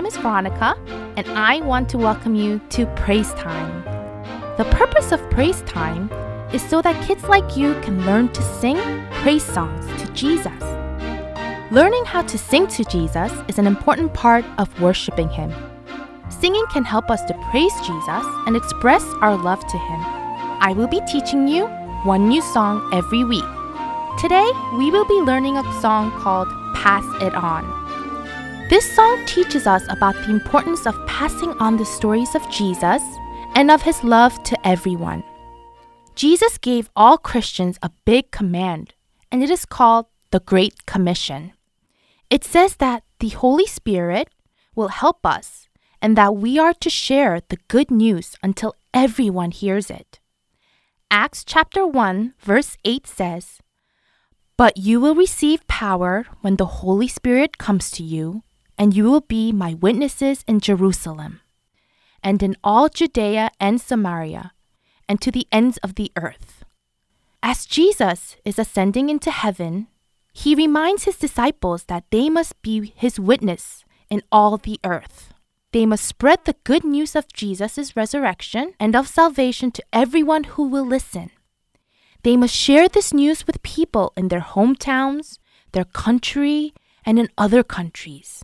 name 0.00 0.06
is 0.06 0.16
Veronica, 0.16 0.74
and 1.18 1.26
I 1.28 1.60
want 1.60 1.90
to 1.90 1.98
welcome 1.98 2.34
you 2.34 2.58
to 2.70 2.86
Praise 2.96 3.34
Time. 3.34 3.84
The 4.56 4.64
purpose 4.70 5.12
of 5.12 5.20
Praise 5.28 5.60
Time 5.66 6.10
is 6.54 6.62
so 6.62 6.80
that 6.80 7.06
kids 7.06 7.24
like 7.24 7.54
you 7.54 7.74
can 7.82 8.06
learn 8.06 8.32
to 8.32 8.40
sing 8.40 8.78
praise 9.20 9.44
songs 9.44 9.84
to 10.00 10.10
Jesus. 10.14 10.62
Learning 11.70 12.02
how 12.06 12.22
to 12.22 12.38
sing 12.38 12.66
to 12.68 12.84
Jesus 12.84 13.30
is 13.46 13.58
an 13.58 13.66
important 13.66 14.14
part 14.14 14.46
of 14.56 14.80
worshiping 14.80 15.28
Him. 15.28 15.52
Singing 16.30 16.64
can 16.72 16.84
help 16.84 17.10
us 17.10 17.22
to 17.24 17.34
praise 17.50 17.74
Jesus 17.80 18.24
and 18.46 18.56
express 18.56 19.04
our 19.20 19.36
love 19.36 19.60
to 19.66 19.76
Him. 19.76 20.00
I 20.62 20.72
will 20.74 20.88
be 20.88 21.02
teaching 21.12 21.46
you 21.46 21.66
one 22.04 22.26
new 22.26 22.40
song 22.40 22.88
every 22.94 23.22
week. 23.22 23.44
Today, 24.18 24.50
we 24.78 24.90
will 24.90 25.04
be 25.04 25.20
learning 25.20 25.58
a 25.58 25.80
song 25.82 26.10
called 26.12 26.48
Pass 26.74 27.04
It 27.20 27.34
On. 27.34 27.79
This 28.70 28.88
song 28.94 29.26
teaches 29.26 29.66
us 29.66 29.82
about 29.88 30.14
the 30.14 30.30
importance 30.30 30.86
of 30.86 30.94
passing 31.04 31.50
on 31.58 31.76
the 31.76 31.84
stories 31.84 32.36
of 32.36 32.48
Jesus 32.52 33.02
and 33.56 33.68
of 33.68 33.82
his 33.82 34.04
love 34.04 34.40
to 34.44 34.56
everyone. 34.64 35.24
Jesus 36.14 36.56
gave 36.56 36.88
all 36.94 37.18
Christians 37.18 37.80
a 37.82 37.90
big 38.04 38.30
command, 38.30 38.94
and 39.32 39.42
it 39.42 39.50
is 39.50 39.64
called 39.64 40.06
the 40.30 40.38
Great 40.38 40.86
Commission. 40.86 41.52
It 42.30 42.44
says 42.44 42.76
that 42.76 43.02
the 43.18 43.30
Holy 43.30 43.66
Spirit 43.66 44.28
will 44.76 44.94
help 45.02 45.26
us 45.26 45.68
and 46.00 46.16
that 46.16 46.36
we 46.36 46.56
are 46.56 46.74
to 46.74 46.88
share 46.88 47.40
the 47.48 47.58
good 47.66 47.90
news 47.90 48.36
until 48.40 48.76
everyone 48.94 49.50
hears 49.50 49.90
it. 49.90 50.20
Acts 51.10 51.42
chapter 51.44 51.84
1, 51.88 52.34
verse 52.38 52.76
8 52.84 53.04
says, 53.04 53.58
But 54.56 54.76
you 54.76 55.00
will 55.00 55.16
receive 55.16 55.66
power 55.66 56.26
when 56.42 56.54
the 56.54 56.78
Holy 56.86 57.08
Spirit 57.08 57.58
comes 57.58 57.90
to 57.90 58.04
you, 58.04 58.44
and 58.80 58.96
you 58.96 59.04
will 59.04 59.20
be 59.20 59.52
my 59.52 59.74
witnesses 59.74 60.42
in 60.48 60.58
Jerusalem, 60.58 61.42
and 62.24 62.42
in 62.42 62.56
all 62.64 62.88
Judea 62.88 63.50
and 63.60 63.78
Samaria, 63.78 64.52
and 65.06 65.20
to 65.20 65.30
the 65.30 65.46
ends 65.52 65.76
of 65.84 65.96
the 65.96 66.10
earth. 66.16 66.64
As 67.42 67.66
Jesus 67.66 68.36
is 68.42 68.58
ascending 68.58 69.10
into 69.10 69.30
heaven, 69.30 69.88
he 70.32 70.54
reminds 70.54 71.04
his 71.04 71.18
disciples 71.18 71.84
that 71.84 72.04
they 72.10 72.30
must 72.30 72.62
be 72.62 72.94
his 72.96 73.20
witness 73.20 73.84
in 74.08 74.22
all 74.32 74.56
the 74.56 74.80
earth. 74.82 75.34
They 75.72 75.84
must 75.84 76.06
spread 76.06 76.38
the 76.46 76.56
good 76.64 76.82
news 76.82 77.14
of 77.14 77.30
Jesus' 77.34 77.94
resurrection 77.94 78.72
and 78.80 78.96
of 78.96 79.08
salvation 79.08 79.72
to 79.72 79.84
everyone 79.92 80.44
who 80.56 80.66
will 80.66 80.86
listen. 80.86 81.30
They 82.22 82.34
must 82.34 82.56
share 82.56 82.88
this 82.88 83.12
news 83.12 83.46
with 83.46 83.62
people 83.62 84.14
in 84.16 84.28
their 84.28 84.40
hometowns, 84.40 85.36
their 85.72 85.84
country, 85.84 86.72
and 87.04 87.18
in 87.18 87.28
other 87.36 87.62
countries. 87.62 88.42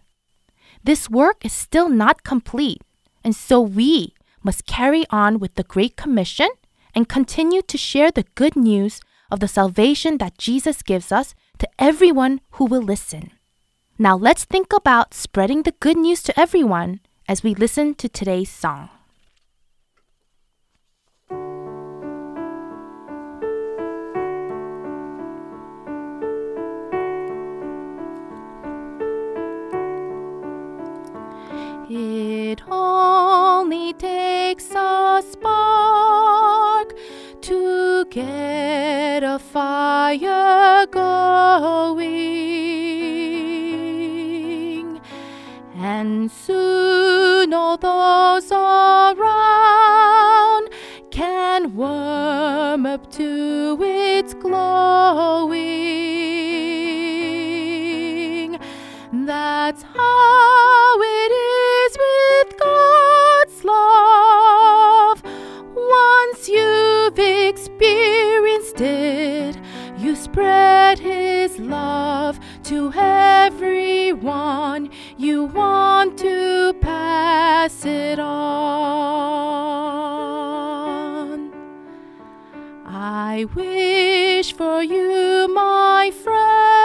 This 0.86 1.10
work 1.10 1.44
is 1.44 1.52
still 1.52 1.88
not 1.88 2.22
complete, 2.22 2.80
and 3.24 3.34
so 3.34 3.60
we 3.60 4.14
must 4.44 4.66
carry 4.66 5.04
on 5.10 5.40
with 5.40 5.56
the 5.56 5.64
Great 5.64 5.96
Commission 5.96 6.48
and 6.94 7.08
continue 7.08 7.60
to 7.62 7.76
share 7.76 8.12
the 8.12 8.24
good 8.36 8.54
news 8.54 9.00
of 9.28 9.40
the 9.40 9.48
salvation 9.48 10.18
that 10.18 10.38
Jesus 10.38 10.82
gives 10.82 11.10
us 11.10 11.34
to 11.58 11.68
everyone 11.76 12.40
who 12.52 12.66
will 12.66 12.82
listen. 12.82 13.32
Now 13.98 14.16
let's 14.16 14.44
think 14.44 14.72
about 14.72 15.12
spreading 15.12 15.64
the 15.64 15.74
good 15.80 15.96
news 15.96 16.22
to 16.22 16.38
everyone 16.38 17.00
as 17.26 17.42
we 17.42 17.56
listen 17.56 17.96
to 17.96 18.08
today's 18.08 18.50
song. 18.50 18.88
It 32.48 32.62
only 32.70 33.92
takes 33.94 34.70
a 34.70 35.20
spark 35.28 36.94
to 37.40 38.04
get 38.04 39.24
a 39.24 39.40
fire 39.40 40.86
going, 40.86 42.30
and 45.74 46.30
soon 46.30 47.52
all 47.52 47.76
those 47.78 48.52
around 48.52 49.18
can 51.10 51.74
warm 51.74 52.86
up 52.86 53.10
to 53.14 53.76
its 53.80 54.34
glowing. 54.34 55.66
That's 59.12 59.82
how 59.82 61.00
it 61.00 61.32
is 61.32 61.45
love. 63.66 65.22
Once 65.74 66.48
you've 66.48 67.18
experienced 67.18 68.80
it, 68.80 69.58
you 69.98 70.14
spread 70.16 70.98
His 70.98 71.58
love 71.58 72.38
to 72.64 72.92
everyone. 72.94 74.90
You 75.16 75.44
want 75.44 76.18
to 76.18 76.74
pass 76.80 77.84
it 77.84 78.18
on. 78.18 78.66
I 82.86 83.44
wish 83.54 84.52
for 84.54 84.82
you, 84.82 85.48
my 85.52 86.10
friend, 86.10 86.75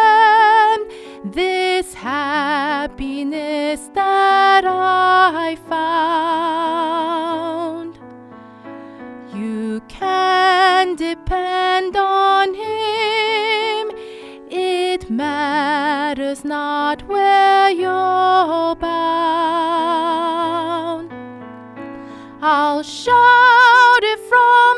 this 1.32 1.94
happiness 1.94 3.90
that 3.94 4.66
I 4.66 5.56
found. 5.70 6.92
You 9.34 9.82
can 9.88 10.96
depend 10.96 11.96
on 11.96 12.54
Him. 12.54 13.92
It 14.50 15.10
matters 15.10 16.44
not 16.44 17.08
where 17.08 17.70
you're 17.70 18.76
bound. 18.76 18.92
I'll 22.42 22.84
shout 22.84 24.04
it 24.04 24.20
from 24.20 24.71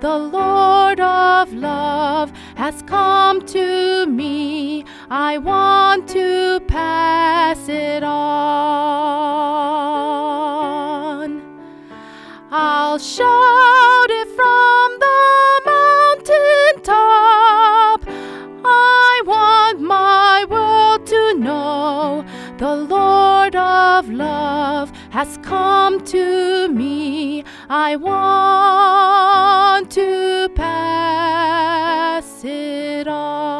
the 0.00 0.18
Lord 0.18 1.00
of 1.00 1.52
love 1.52 2.30
has 2.56 2.82
come 2.82 3.40
to 3.46 4.06
me. 4.06 4.84
I 5.10 5.38
want 5.38 6.08
to 6.08 6.60
pass 6.68 7.68
it 7.68 8.02
on. 8.02 8.16
I'll 12.50 12.98
shout 12.98 14.10
it 14.10 14.28
from 14.28 14.98
the 15.00 15.62
mountain 15.64 16.82
top. 16.82 18.04
I 18.06 19.22
want 19.24 19.80
my 19.80 20.44
world 20.50 21.06
to 21.06 21.34
know 21.38 22.24
the 22.58 22.74
Lord 22.76 23.56
of 23.56 24.08
love 24.10 24.90
has 25.10 25.38
come 25.42 26.04
to 26.04 26.68
me. 26.68 27.44
I 27.68 27.96
want 27.96 29.90
to 29.90 30.48
pass 30.54 32.44
it 32.44 33.08
on. 33.08 33.56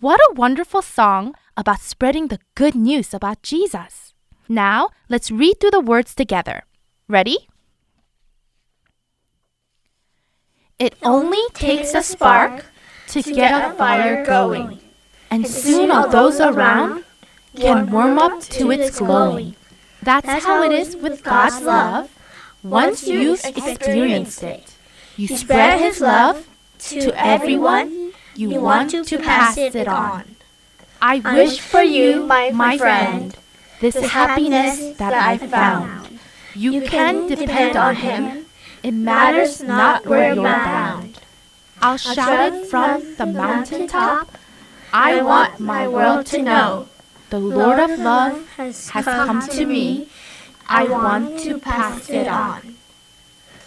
What 0.00 0.18
a 0.18 0.34
wonderful 0.34 0.82
song 0.82 1.36
about 1.56 1.78
spreading 1.80 2.26
the 2.26 2.40
good 2.56 2.74
news 2.74 3.14
about 3.14 3.44
Jesus. 3.44 4.14
Now, 4.48 4.90
let's 5.08 5.30
read 5.30 5.60
through 5.60 5.70
the 5.70 5.78
words 5.80 6.12
together. 6.16 6.64
Ready? 7.08 7.46
It 10.80 10.96
only 11.04 11.38
takes 11.54 11.94
a 11.94 12.02
spark 12.02 12.66
to 13.08 13.22
get 13.22 13.70
a 13.70 13.74
fire 13.74 14.26
going, 14.26 14.80
and 15.30 15.46
soon 15.46 15.92
all 15.92 16.08
those 16.08 16.40
around 16.40 17.05
can 17.56 17.90
warm 17.90 18.18
up 18.18 18.40
to 18.42 18.70
its 18.70 18.98
glowing. 18.98 19.56
That's 20.02 20.44
how 20.44 20.62
it 20.62 20.72
is 20.72 20.96
with 20.96 21.22
God's 21.22 21.62
love. 21.62 22.10
Once 22.62 23.06
you've 23.06 23.44
experienced 23.44 24.42
it, 24.42 24.76
you 25.16 25.28
spread 25.28 25.80
His 25.80 26.00
love 26.00 26.46
to 26.90 27.12
everyone 27.16 28.12
you 28.34 28.60
want 28.60 28.90
to 28.90 29.18
pass 29.18 29.56
it 29.56 29.88
on. 29.88 30.36
I 31.00 31.20
wish 31.20 31.60
for 31.60 31.82
you, 31.82 32.26
my 32.26 32.76
friend, 32.78 33.36
this 33.80 33.96
happiness 33.96 34.96
that 34.98 35.14
I 35.14 35.38
found. 35.38 36.18
You 36.54 36.82
can 36.82 37.28
depend 37.28 37.76
on 37.76 37.96
Him. 37.96 38.46
It 38.82 38.92
matters 38.92 39.62
not 39.62 40.06
where 40.06 40.34
you're 40.34 40.44
bound. 40.44 41.20
I'll 41.80 41.96
shout 41.96 42.52
it 42.52 42.66
from 42.66 43.16
the 43.16 43.26
mountain 43.26 43.86
top. 43.86 44.38
I 44.92 45.20
want 45.20 45.60
my 45.60 45.86
world 45.88 46.26
to 46.26 46.42
know 46.42 46.88
the 47.30 47.38
Lord 47.38 47.78
of 47.78 47.98
love 47.98 48.48
has 48.56 48.90
come 48.90 49.46
to 49.48 49.66
me. 49.66 50.08
I 50.68 50.84
want 50.84 51.40
to 51.40 51.58
pass 51.58 52.08
it 52.10 52.28
on. 52.28 52.76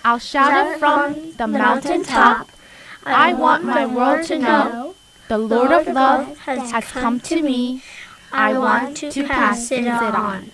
I'll 0.03 0.19
shout 0.19 0.67
it 0.67 0.79
from 0.79 1.33
the 1.37 1.47
mountaintop. 1.47 2.49
I 3.05 3.33
want 3.33 3.63
my 3.63 3.85
world 3.85 4.25
to 4.27 4.39
know 4.39 4.95
the 5.27 5.37
Lord 5.37 5.71
of 5.71 5.87
love 5.87 6.37
has 6.39 6.85
come 6.85 7.19
to 7.21 7.41
me. 7.41 7.83
I 8.31 8.57
want 8.57 8.97
to 8.97 9.23
pass 9.27 9.71
it 9.71 9.87
on. 9.87 10.51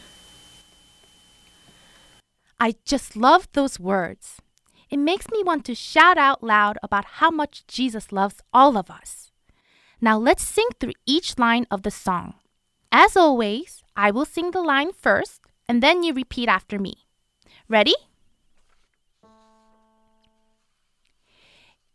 I 2.60 2.76
just 2.86 3.16
love 3.16 3.48
those 3.54 3.80
words. 3.80 4.42
It 4.90 4.98
makes 4.98 5.30
me 5.30 5.44
want 5.44 5.66
to 5.66 5.76
shout 5.76 6.18
out 6.18 6.44
loud 6.44 6.78
about 6.82 7.06
how 7.20 7.30
much 7.30 7.68
Jesus 7.68 8.12
loves 8.12 8.42
all 8.54 8.78
of 8.78 8.90
us. 8.90 9.32
Now 10.00 10.18
let's 10.18 10.44
sing 10.44 10.68
through 10.80 10.94
each 11.06 11.38
line 11.38 11.66
of 11.70 11.84
the 11.84 11.92
song. 11.92 12.36
As 12.98 13.18
always, 13.18 13.84
I 13.98 14.10
will 14.10 14.24
sing 14.24 14.52
the 14.52 14.62
line 14.62 14.94
first, 14.94 15.42
and 15.68 15.84
then 15.84 16.02
you 16.02 16.14
repeat 16.14 16.48
after 16.48 16.80
me. 16.80 16.94
Ready? 17.68 17.94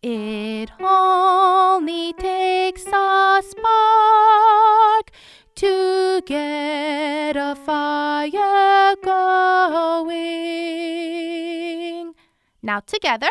It 0.03 0.71
only 0.79 2.13
takes 2.13 2.85
a 2.85 3.43
spark 3.43 5.11
to 5.55 6.21
get 6.27 7.35
a 7.35 7.55
fire 7.57 8.95
going. 9.03 10.21
Now 12.61 12.81
together. 12.81 13.31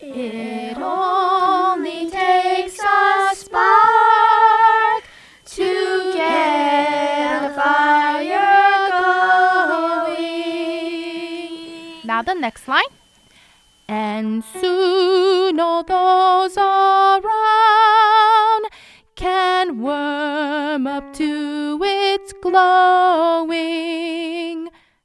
It 0.00 0.78
only 0.78 2.08
takes 2.08 2.80
a 2.80 3.34
spark 3.34 4.89
Now 12.20 12.22
the 12.22 12.34
next 12.34 12.68
line. 12.68 12.82
And 13.88 14.44
soon 14.44 15.58
all 15.58 15.82
those 15.82 16.56
around 16.58 17.24
can 19.14 19.80
warm 19.80 20.86
up 20.86 21.14
to 21.14 21.80
its 21.82 22.34
glowing. 22.42 23.48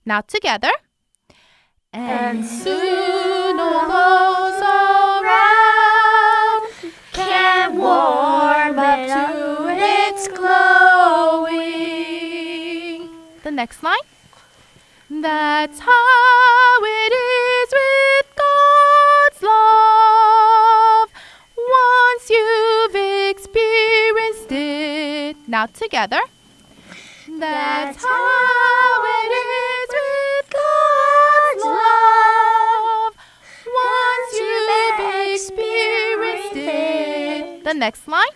Now 0.06 0.22
together. 0.22 0.72
And 1.94 2.46
soon 2.46 3.60
all 3.60 3.88
those 3.88 4.62
around 4.62 5.32
can 7.14 7.78
warm 7.78 8.78
up 8.78 9.00
to 9.16 9.68
its 9.70 10.28
glowing. 10.28 10.95
Next 13.56 13.84
line. 13.84 14.08
That's 15.10 15.80
how 15.80 16.84
it 16.84 17.14
is 17.14 17.70
with 17.72 18.28
God's 18.36 19.42
love. 19.44 21.10
Once 21.56 22.30
you've 22.30 22.96
experienced 23.32 24.52
it. 24.52 25.38
Now 25.48 25.68
together. 25.68 26.20
That's 27.40 28.04
how 28.04 29.04
it 29.24 29.32
is 29.32 29.90
with 30.02 30.50
God's 30.52 31.64
love. 31.64 33.14
Once 33.88 34.32
you've 34.38 35.00
experienced 35.32 36.58
it. 36.58 37.64
The 37.64 37.74
next 37.74 38.06
line. 38.06 38.36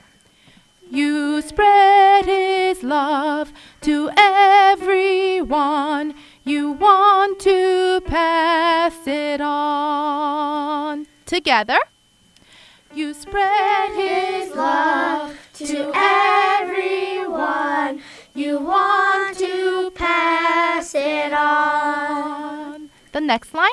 You 0.91 1.43
spread 1.43 2.25
his 2.25 2.81
love 2.81 3.53
to 3.81 4.09
everyone. 4.17 6.15
You 6.43 6.71
want 6.71 7.39
to 7.41 8.01
pass 8.05 8.95
it 9.05 9.39
on. 9.39 11.05
Together. 11.27 11.77
You 12.95 13.13
spread 13.13 13.91
his 13.91 14.55
love 14.55 15.37
to 15.53 15.91
everyone. 15.93 18.01
You 18.33 18.59
want 18.59 19.37
to 19.37 19.91
pass 19.93 20.95
it 20.95 21.33
on. 21.33 22.89
The 23.11 23.21
next 23.21 23.53
line. 23.53 23.69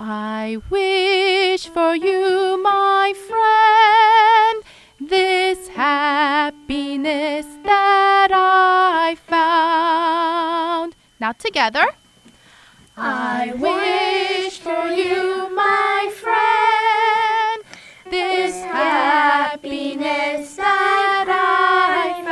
I 0.00 0.58
wish 0.70 1.68
for 1.68 1.94
you, 1.94 2.60
my 2.62 3.12
friend, 3.28 4.64
this 5.08 5.68
happiness 5.68 7.46
that 7.64 8.30
I 8.30 9.16
found. 9.26 10.94
Now 11.18 11.32
together. 11.32 11.86
I 12.96 13.54
wish 13.56 14.58
for 14.58 14.88
you, 14.88 15.48
my 15.54 16.10
friend, 16.14 17.64
this 18.10 18.62
happiness 18.64 20.56
that 20.56 21.26
I 21.28 22.22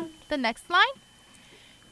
found. 0.00 0.10
The 0.28 0.36
next 0.36 0.68
line. 0.68 0.96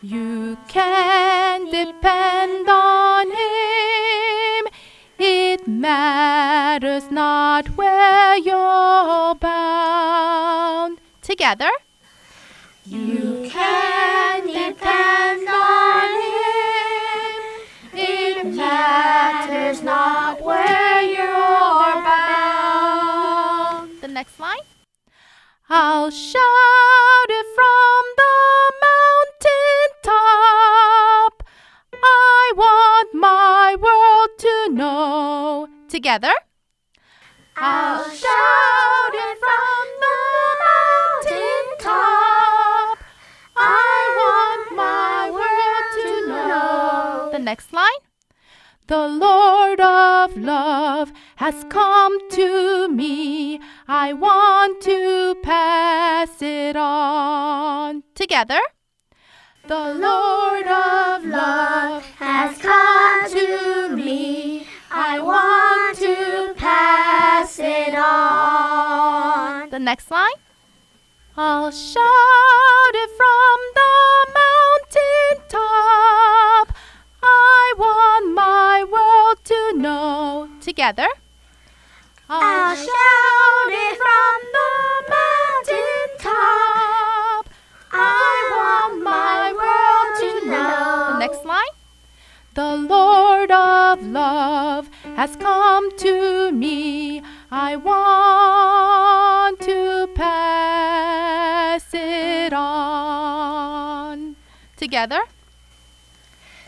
You 0.03 0.59
can 0.69 1.67
depend 1.67 2.69
on 2.69 3.27
him. 3.31 4.67
It 5.19 5.67
matters 5.67 6.56
not 7.11 7.69
where 7.69 8.37
you're 8.37 9.35
bound. 9.37 10.99
Together. 11.23 11.71
You 12.85 13.49
can 13.51 14.47
depend 14.47 15.49
on 15.49 16.09
him. 16.21 17.41
It 17.95 18.47
matters 18.55 19.83
not 19.83 20.43
where 20.43 21.01
you're 21.01 22.03
bound. 22.05 23.91
The 24.03 24.09
next 24.09 24.39
line. 24.39 24.59
I'll 25.71 26.11
shout 26.11 27.31
it 27.31 27.47
from 27.57 28.05
the 28.21 28.73
mountain 28.85 29.89
top. 30.03 31.43
I 31.95 32.53
want 32.55 33.15
my 33.15 33.77
world 33.81 34.39
to 34.39 34.69
know. 34.75 35.69
Together. 35.89 36.35
I'll 37.59 38.05
shout 38.05 39.15
it 39.15 39.39
from 39.39 39.87
the 40.05 40.19
mountain 40.67 41.79
top. 41.81 42.99
I 43.57 43.99
want 44.21 44.77
my 44.77 45.31
world 45.31 45.87
to 45.97 46.29
know. 46.29 47.29
The 47.33 47.39
next 47.39 47.73
line. 47.73 48.03
The 48.89 49.09
Lord 49.09 49.81
of 49.81 50.37
love 50.37 51.13
has 51.37 51.65
come 51.71 52.29
to 52.31 52.89
me. 52.89 53.59
I 53.89 54.13
want 54.13 54.83
to 54.83 55.37
pass 55.43 56.43
it 56.43 56.77
on. 56.77 58.03
Together. 58.15 58.61
The 59.67 59.95
Lord 59.95 60.67
of 60.67 61.25
love 61.25 62.05
has 62.19 62.59
come 62.59 63.31
to 63.31 63.97
me. 63.97 64.56
I 65.09 65.21
want 65.21 65.99
to 65.99 66.53
pass 66.57 67.61
it 67.61 67.95
on. 67.95 69.71
The 69.71 69.79
next 69.79 70.11
line. 70.11 70.35
I'll 71.37 71.71
shout 71.71 72.95
it 72.95 73.11
from 73.17 73.57
the 73.79 73.95
mountain 74.41 75.45
top. 75.49 76.75
I 77.23 77.75
want 77.79 78.35
my 78.35 78.83
world 78.83 79.45
to 79.45 79.79
know. 79.79 80.49
Together. 80.61 81.09
I'll 82.29 82.75
shout 82.75 83.71
it 83.87 83.97
from 84.05 84.37
the 84.59 84.73
mountain 85.15 86.19
top. 86.19 87.49
I 87.93 88.35
want 88.57 89.05
my 89.05 89.53
world 89.63 90.11
to 90.21 90.51
know. 90.51 91.13
The 91.13 91.19
next 91.21 91.45
line. 91.45 91.75
The 92.55 92.75
Lord 92.75 93.51
of 93.53 94.03
love 94.03 94.89
has 95.17 95.35
come 95.37 95.91
to 95.97 96.53
me. 96.53 97.23
I 97.51 97.75
want 97.77 99.59
to 99.61 100.09
pass 100.15 101.87
it 101.95 102.53
on. 102.53 104.37
Together. 104.77 105.21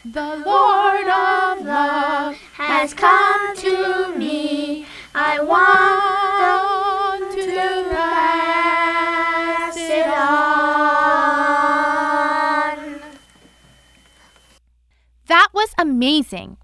The 0.03 0.43
Lord 0.47 1.09
of 1.09 1.67
love 1.67 2.37
has 2.55 2.95
come 2.95 3.55
to 3.57 4.17
me. 4.17 4.87
I 5.15 5.41
want 5.41 7.31
to 7.35 7.85
pass 7.91 9.77
it 9.77 10.09
on. 10.09 10.79
That 15.27 15.49
was 15.53 15.75
amazing. 15.77 16.57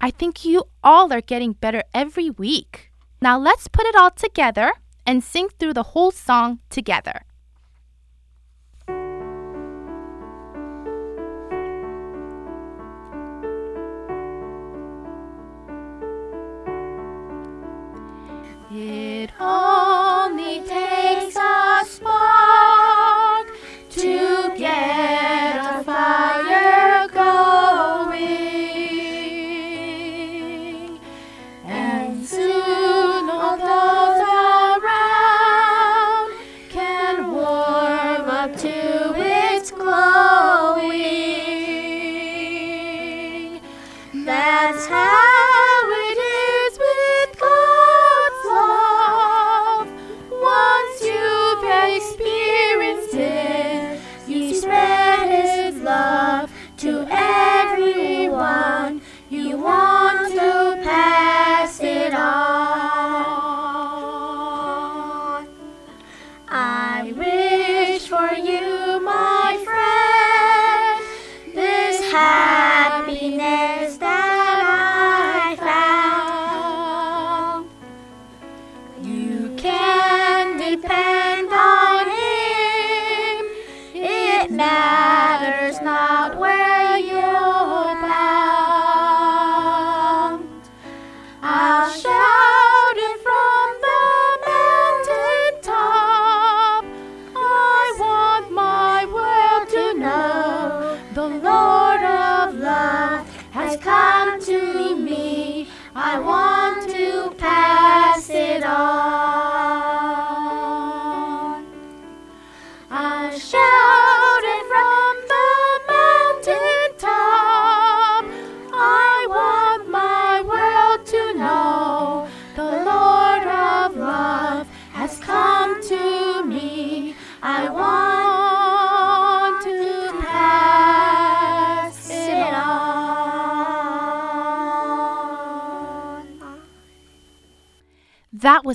I 0.00 0.10
think 0.10 0.44
you 0.44 0.64
all 0.82 1.12
are 1.12 1.20
getting 1.20 1.52
better 1.52 1.82
every 1.92 2.30
week. 2.30 2.90
Now 3.20 3.38
let's 3.38 3.68
put 3.68 3.86
it 3.86 3.94
all 3.94 4.10
together 4.10 4.72
and 5.06 5.22
sing 5.22 5.48
through 5.58 5.74
the 5.74 5.92
whole 5.94 6.10
song 6.10 6.60
together. 6.70 7.25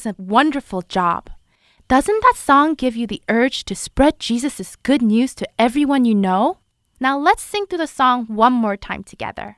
Was 0.06 0.14
a 0.18 0.22
wonderful 0.22 0.82
job. 0.82 1.30
Doesn't 1.88 2.24
that 2.24 2.34
song 2.36 2.74
give 2.74 2.96
you 2.96 3.06
the 3.06 3.22
urge 3.30 3.66
to 3.66 3.76
spread 3.76 4.20
Jesus' 4.20 4.76
good 4.78 5.02
news 5.02 5.36
to 5.36 5.48
everyone 5.60 6.06
you 6.06 6.16
know? 6.16 6.58
Now 7.00 7.20
let's 7.20 7.44
sing 7.44 7.66
through 7.66 7.80
the 7.80 7.88
song 7.88 8.26
one 8.26 8.54
more 8.54 8.78
time 8.78 9.04
together. 9.04 9.58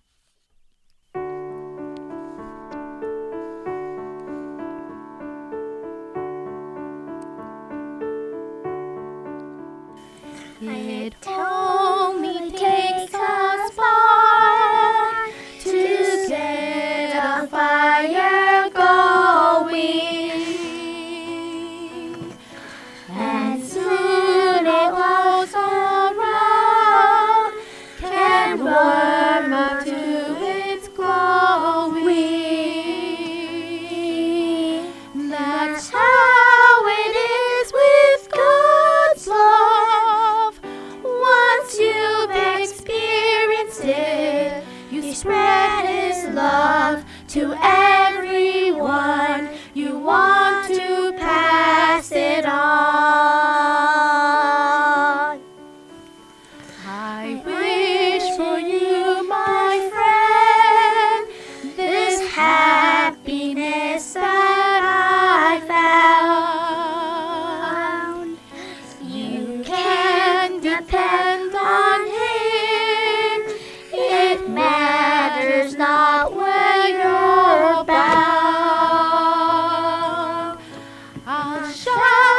I'll 81.86 82.33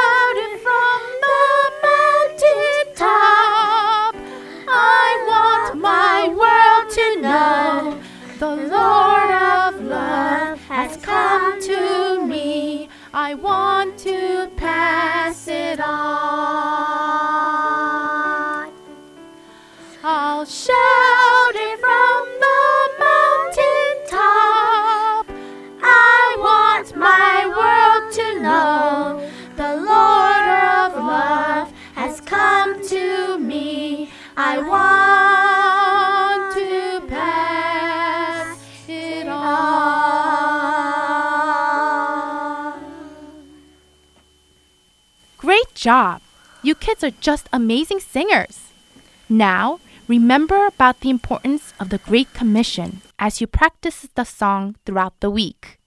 job! 45.85 46.23
You 46.63 46.75
kids 46.75 47.05
are 47.05 47.13
just 47.21 47.47
amazing 47.53 48.01
singers. 48.01 48.73
Now, 49.29 49.81
remember 50.09 50.65
about 50.65 51.01
the 51.01 51.11
importance 51.11 51.75
of 51.79 51.91
the 51.91 51.99
Great 51.99 52.33
Commission 52.33 53.03
as 53.19 53.43
you 53.43 53.47
practice 53.47 54.09
the 54.15 54.25
song 54.25 54.77
throughout 54.87 55.21
the 55.21 55.29
week. 55.29 55.79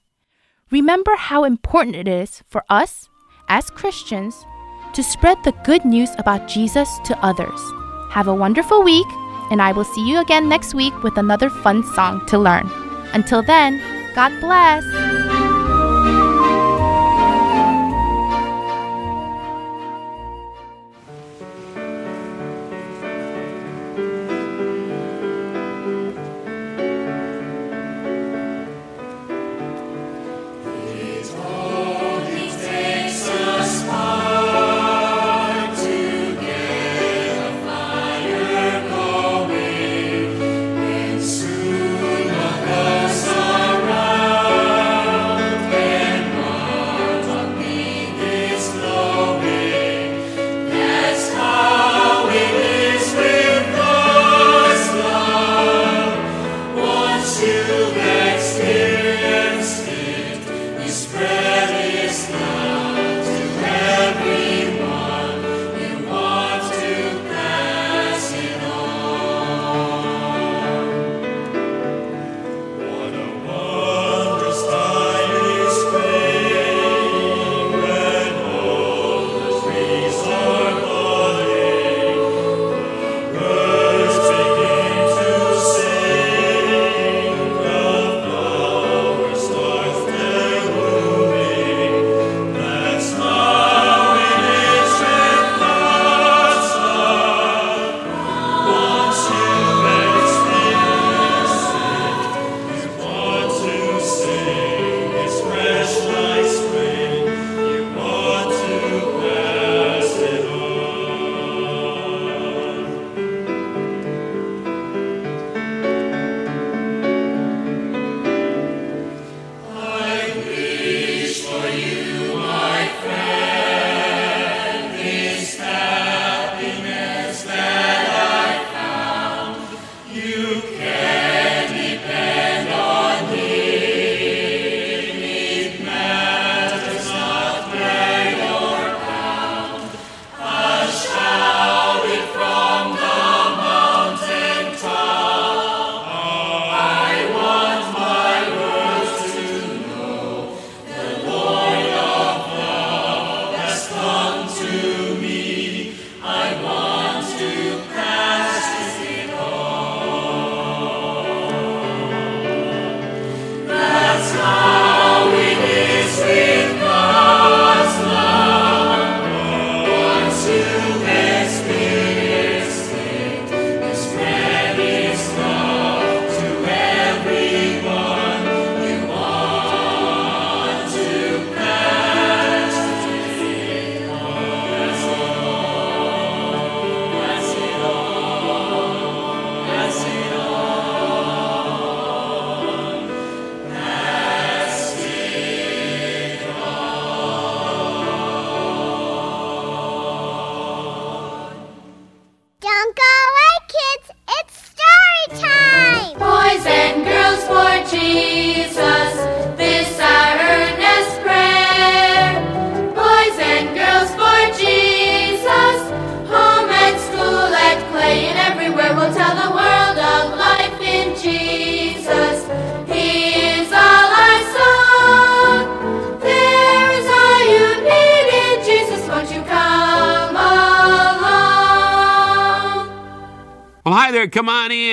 Remember 0.70 1.16
how 1.18 1.45
important 1.45 1.95
it 1.95 2.08
is 2.08 2.43
for 2.48 2.64
us, 2.70 3.10
as 3.50 3.72
Christians, 3.72 4.45
to 4.93 5.02
spread 5.02 5.43
the 5.43 5.58
good 5.66 5.84
news 5.84 6.12
about 6.20 6.48
Jesus 6.48 7.00
to 7.06 7.18
others. 7.26 7.60
Have 8.12 8.28
a 8.28 8.36
wonderful 8.36 8.84
week, 8.84 9.10
and 9.50 9.64
I 9.64 9.72
will 9.72 9.89
see 9.98 10.08
you 10.08 10.22
again 10.22 10.48
next 10.48 10.76
week 10.76 10.93
with 11.02 11.18
another 11.18 11.50
fun 11.50 11.82
song 11.95 12.24
to 12.28 12.38
learn. 12.38 12.70
Until 13.18 13.41
then, 13.41 13.82
God 14.14 14.30
bless! 14.39 15.57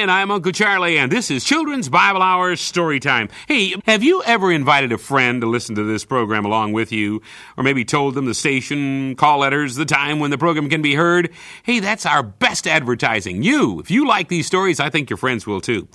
In. 0.05 0.11
I'm 0.11 0.31
Uncle 0.31 0.53
Charlie, 0.53 0.99
and 0.99 1.11
this 1.11 1.31
is 1.31 1.45
Children's 1.45 1.89
Bible 1.89 2.21
Hour 2.21 2.57
Story 2.57 3.01
Time. 3.01 3.31
Hey, 3.49 3.75
have 3.87 4.03
you 4.03 4.23
ever 4.25 4.53
invited 4.53 4.93
a 4.93 4.99
friend 4.99 5.41
to 5.41 5.47
listen 5.47 5.75
to 5.77 5.83
this 5.83 6.05
program 6.05 6.45
along 6.45 6.75
with 6.75 6.93
you? 6.93 7.23
Or 7.57 7.65
maybe 7.65 7.87
told 7.87 8.15
them 8.15 8.27
the 8.27 8.35
station, 8.35 9.17
call 9.17 9.39
letters, 9.39 9.77
the 9.77 9.87
time 9.87 10.19
when 10.19 10.31
the 10.31 10.37
program 10.37 10.69
can 10.69 10.83
be 10.83 10.95
heard? 10.95 11.31
Hey, 11.63 11.81
that's 11.81 12.05
our 12.05 12.23
best 12.23 12.67
advertising. 12.67 13.43
You, 13.43 13.81
if 13.81 13.91
you 13.91 14.07
like 14.07 14.29
these 14.29 14.47
stories, 14.47 14.79
I 14.79 14.91
think 14.91 15.09
your 15.09 15.17
friends 15.17 15.47
will 15.47 15.63
too. 15.63 15.89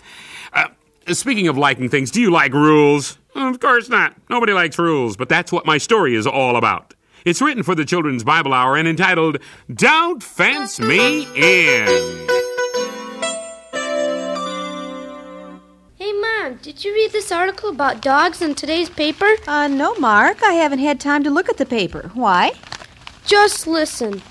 Uh, 0.53 0.69
speaking 1.09 1.47
of 1.47 1.55
liking 1.55 1.87
things, 1.87 2.09
do 2.09 2.19
you 2.19 2.31
like 2.31 2.53
rules? 2.53 3.19
Of 3.35 3.59
course 3.59 3.89
not. 3.89 4.15
Nobody 4.27 4.53
likes 4.53 4.79
rules, 4.79 5.17
but 5.17 5.29
that's 5.29 5.51
what 5.51 5.67
my 5.67 5.77
story 5.77 6.15
is 6.15 6.25
all 6.25 6.55
about. 6.55 6.95
It's 7.25 7.43
written 7.43 7.61
for 7.61 7.75
the 7.75 7.85
Children's 7.85 8.23
Bible 8.23 8.53
Hour 8.53 8.75
and 8.75 8.87
entitled 8.87 9.37
Don't 9.71 10.23
Fence 10.23 10.79
Me 10.79 11.27
In. 11.35 12.38
Mom, 16.49 16.57
did 16.63 16.83
you 16.83 16.91
read 16.95 17.11
this 17.11 17.31
article 17.31 17.69
about 17.69 18.01
dogs 18.01 18.41
in 18.41 18.55
today's 18.55 18.89
paper? 18.89 19.29
Uh, 19.45 19.67
no, 19.67 19.93
Mark. 19.99 20.41
I 20.41 20.53
haven't 20.53 20.79
had 20.79 20.99
time 20.99 21.23
to 21.23 21.29
look 21.29 21.47
at 21.47 21.57
the 21.57 21.65
paper. 21.65 22.09
Why? 22.15 22.53
Just 23.23 23.67
listen. 23.67 24.23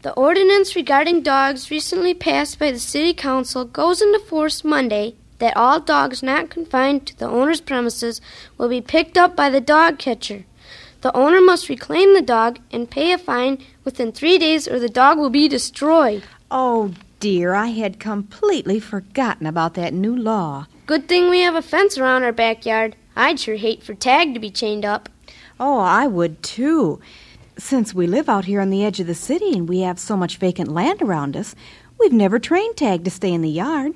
The 0.00 0.14
ordinance 0.14 0.74
regarding 0.74 1.20
dogs 1.20 1.70
recently 1.70 2.14
passed 2.14 2.58
by 2.58 2.70
the 2.70 2.78
City 2.78 3.12
Council 3.12 3.66
goes 3.66 4.00
into 4.00 4.18
force 4.20 4.64
Monday 4.64 5.14
that 5.40 5.54
all 5.54 5.78
dogs 5.78 6.22
not 6.22 6.48
confined 6.48 7.06
to 7.08 7.18
the 7.18 7.28
owner's 7.28 7.60
premises 7.60 8.22
will 8.56 8.70
be 8.70 8.80
picked 8.80 9.18
up 9.18 9.36
by 9.36 9.50
the 9.50 9.60
dog 9.60 9.98
catcher. 9.98 10.46
The 11.02 11.14
owner 11.14 11.42
must 11.42 11.68
reclaim 11.68 12.14
the 12.14 12.22
dog 12.22 12.60
and 12.70 12.90
pay 12.90 13.12
a 13.12 13.18
fine 13.18 13.58
within 13.84 14.10
three 14.10 14.38
days 14.38 14.66
or 14.66 14.78
the 14.78 14.88
dog 14.88 15.18
will 15.18 15.28
be 15.28 15.48
destroyed. 15.48 16.22
Oh, 16.50 16.94
dear. 17.20 17.52
I 17.52 17.66
had 17.66 18.00
completely 18.00 18.80
forgotten 18.80 19.46
about 19.46 19.74
that 19.74 19.92
new 19.92 20.16
law. 20.16 20.66
Good 20.84 21.08
thing 21.08 21.30
we 21.30 21.40
have 21.40 21.54
a 21.54 21.62
fence 21.62 21.96
around 21.96 22.24
our 22.24 22.32
backyard. 22.32 22.96
I'd 23.14 23.38
sure 23.38 23.54
hate 23.54 23.84
for 23.84 23.94
Tag 23.94 24.34
to 24.34 24.40
be 24.40 24.50
chained 24.50 24.84
up. 24.84 25.08
Oh, 25.60 25.78
I 25.78 26.08
would 26.08 26.42
too. 26.42 27.00
Since 27.56 27.94
we 27.94 28.08
live 28.08 28.28
out 28.28 28.46
here 28.46 28.60
on 28.60 28.70
the 28.70 28.84
edge 28.84 28.98
of 28.98 29.06
the 29.06 29.14
city 29.14 29.52
and 29.52 29.68
we 29.68 29.80
have 29.80 30.00
so 30.00 30.16
much 30.16 30.38
vacant 30.38 30.68
land 30.68 31.00
around 31.00 31.36
us, 31.36 31.54
we've 32.00 32.12
never 32.12 32.40
trained 32.40 32.76
Tag 32.76 33.04
to 33.04 33.10
stay 33.10 33.32
in 33.32 33.42
the 33.42 33.48
yard. 33.48 33.92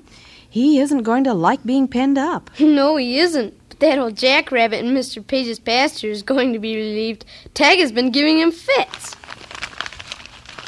He 0.49 0.79
isn't 0.79 1.03
going 1.03 1.25
to 1.25 1.35
like 1.35 1.65
being 1.65 1.89
penned 1.89 2.19
up. 2.19 2.51
No, 2.61 2.97
he 2.97 3.19
isn't. 3.19 3.55
But 3.69 3.81
that 3.81 3.99
old 3.99 4.17
jackrabbit 4.17 4.85
in 4.85 4.95
Mr. 4.95 5.27
Page's 5.27 5.59
pasture 5.59 6.11
is 6.11 6.23
going 6.23 6.53
to 6.53 6.61
be 6.61 6.77
relieved. 6.77 7.25
Tag 7.55 7.81
has 7.81 7.91
been 7.91 8.11
giving 8.13 8.39
him 8.39 8.53
fits. 8.53 9.17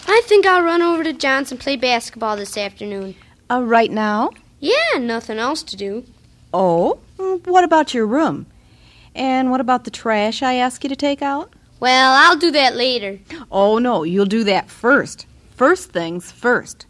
I 0.08 0.20
think 0.24 0.46
I'll 0.46 0.62
run 0.62 0.82
over 0.82 1.04
to 1.04 1.12
John's 1.12 1.52
and 1.52 1.60
play 1.60 1.76
basketball 1.76 2.36
this 2.36 2.56
afternoon. 2.56 3.14
Uh, 3.48 3.62
right 3.62 3.90
now? 3.90 4.30
Yeah, 4.60 4.98
nothing 4.98 5.38
else 5.38 5.62
to 5.64 5.76
do. 5.76 6.04
Oh? 6.52 6.98
What 7.16 7.64
about 7.64 7.94
your 7.94 8.06
room? 8.06 8.46
And 9.14 9.50
what 9.50 9.60
about 9.60 9.84
the 9.84 9.90
trash 9.90 10.42
I 10.42 10.54
asked 10.54 10.82
you 10.82 10.88
to 10.88 10.96
take 10.96 11.22
out? 11.22 11.52
Well, 11.80 12.12
I'll 12.12 12.38
do 12.38 12.50
that 12.52 12.74
later. 12.74 13.18
Oh, 13.50 13.78
no, 13.78 14.02
you'll 14.02 14.26
do 14.26 14.44
that 14.44 14.68
first. 14.70 15.26
First 15.54 15.90
things 15.90 16.32
first. 16.32 16.86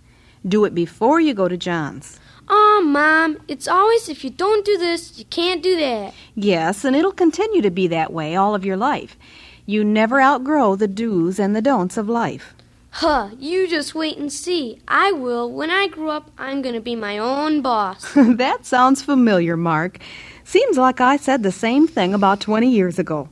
Do 0.47 0.65
it 0.65 0.75
before 0.75 1.21
you 1.21 1.35
go 1.35 1.49
to 1.49 1.57
John's. 1.57 2.19
Oh, 2.49 2.83
Mom, 2.85 3.39
it's 3.49 3.69
always 3.69 4.09
if 4.09 4.25
you 4.25 4.31
don't 4.31 4.65
do 4.65 4.79
this, 4.79 5.19
you 5.19 5.27
can't 5.27 5.63
do 5.63 5.77
that. 5.77 6.15
Yes, 6.35 6.85
and 6.85 6.97
it'll 6.97 7.13
continue 7.13 7.61
to 7.61 7.71
be 7.71 7.87
that 7.89 8.13
way 8.13 8.37
all 8.37 8.55
of 8.55 8.65
your 8.65 8.77
life. 8.77 9.19
You 9.67 9.85
never 9.85 10.21
outgrow 10.21 10.75
the 10.77 10.89
do's 10.89 11.39
and 11.39 11.55
the 11.55 11.61
don'ts 11.61 11.99
of 11.99 12.09
life. 12.09 12.55
Huh, 12.91 13.31
you 13.39 13.69
just 13.69 13.95
wait 13.95 14.19
and 14.19 14.33
see. 14.33 14.81
I 14.89 15.13
will. 15.13 15.51
When 15.51 15.71
I 15.71 15.89
grow 15.89 16.11
up, 16.11 16.31
I'm 16.39 16.63
going 16.63 16.75
to 16.75 16.81
be 16.81 16.97
my 16.97 17.19
own 17.19 17.61
boss. 17.61 18.13
that 18.17 18.65
sounds 18.65 19.03
familiar, 19.03 19.57
Mark. 19.57 19.99
Seems 20.45 20.79
like 20.79 21.01
I 21.01 21.17
said 21.17 21.43
the 21.43 21.53
same 21.53 21.87
thing 21.87 22.15
about 22.15 22.41
20 22.41 22.69
years 22.71 22.99
ago. 22.99 23.29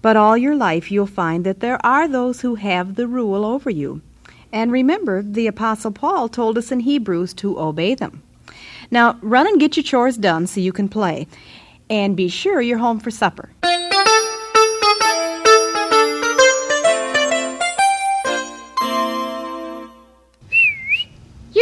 But 0.00 0.16
all 0.16 0.36
your 0.36 0.54
life 0.54 0.90
you'll 0.90 1.06
find 1.06 1.44
that 1.44 1.60
there 1.60 1.84
are 1.84 2.06
those 2.06 2.42
who 2.42 2.54
have 2.54 2.94
the 2.94 3.08
rule 3.08 3.44
over 3.44 3.70
you. 3.70 4.02
And 4.52 4.70
remember, 4.70 5.22
the 5.22 5.48
Apostle 5.48 5.90
Paul 5.90 6.28
told 6.28 6.56
us 6.56 6.70
in 6.70 6.80
Hebrews 6.80 7.34
to 7.34 7.58
obey 7.58 7.94
them. 7.94 8.22
Now, 8.90 9.18
run 9.20 9.48
and 9.48 9.58
get 9.58 9.76
your 9.76 9.82
chores 9.82 10.16
done 10.16 10.46
so 10.46 10.60
you 10.60 10.72
can 10.72 10.88
play. 10.88 11.26
And 11.90 12.16
be 12.16 12.28
sure 12.28 12.60
you're 12.60 12.78
home 12.78 13.00
for 13.00 13.10
supper. 13.10 13.50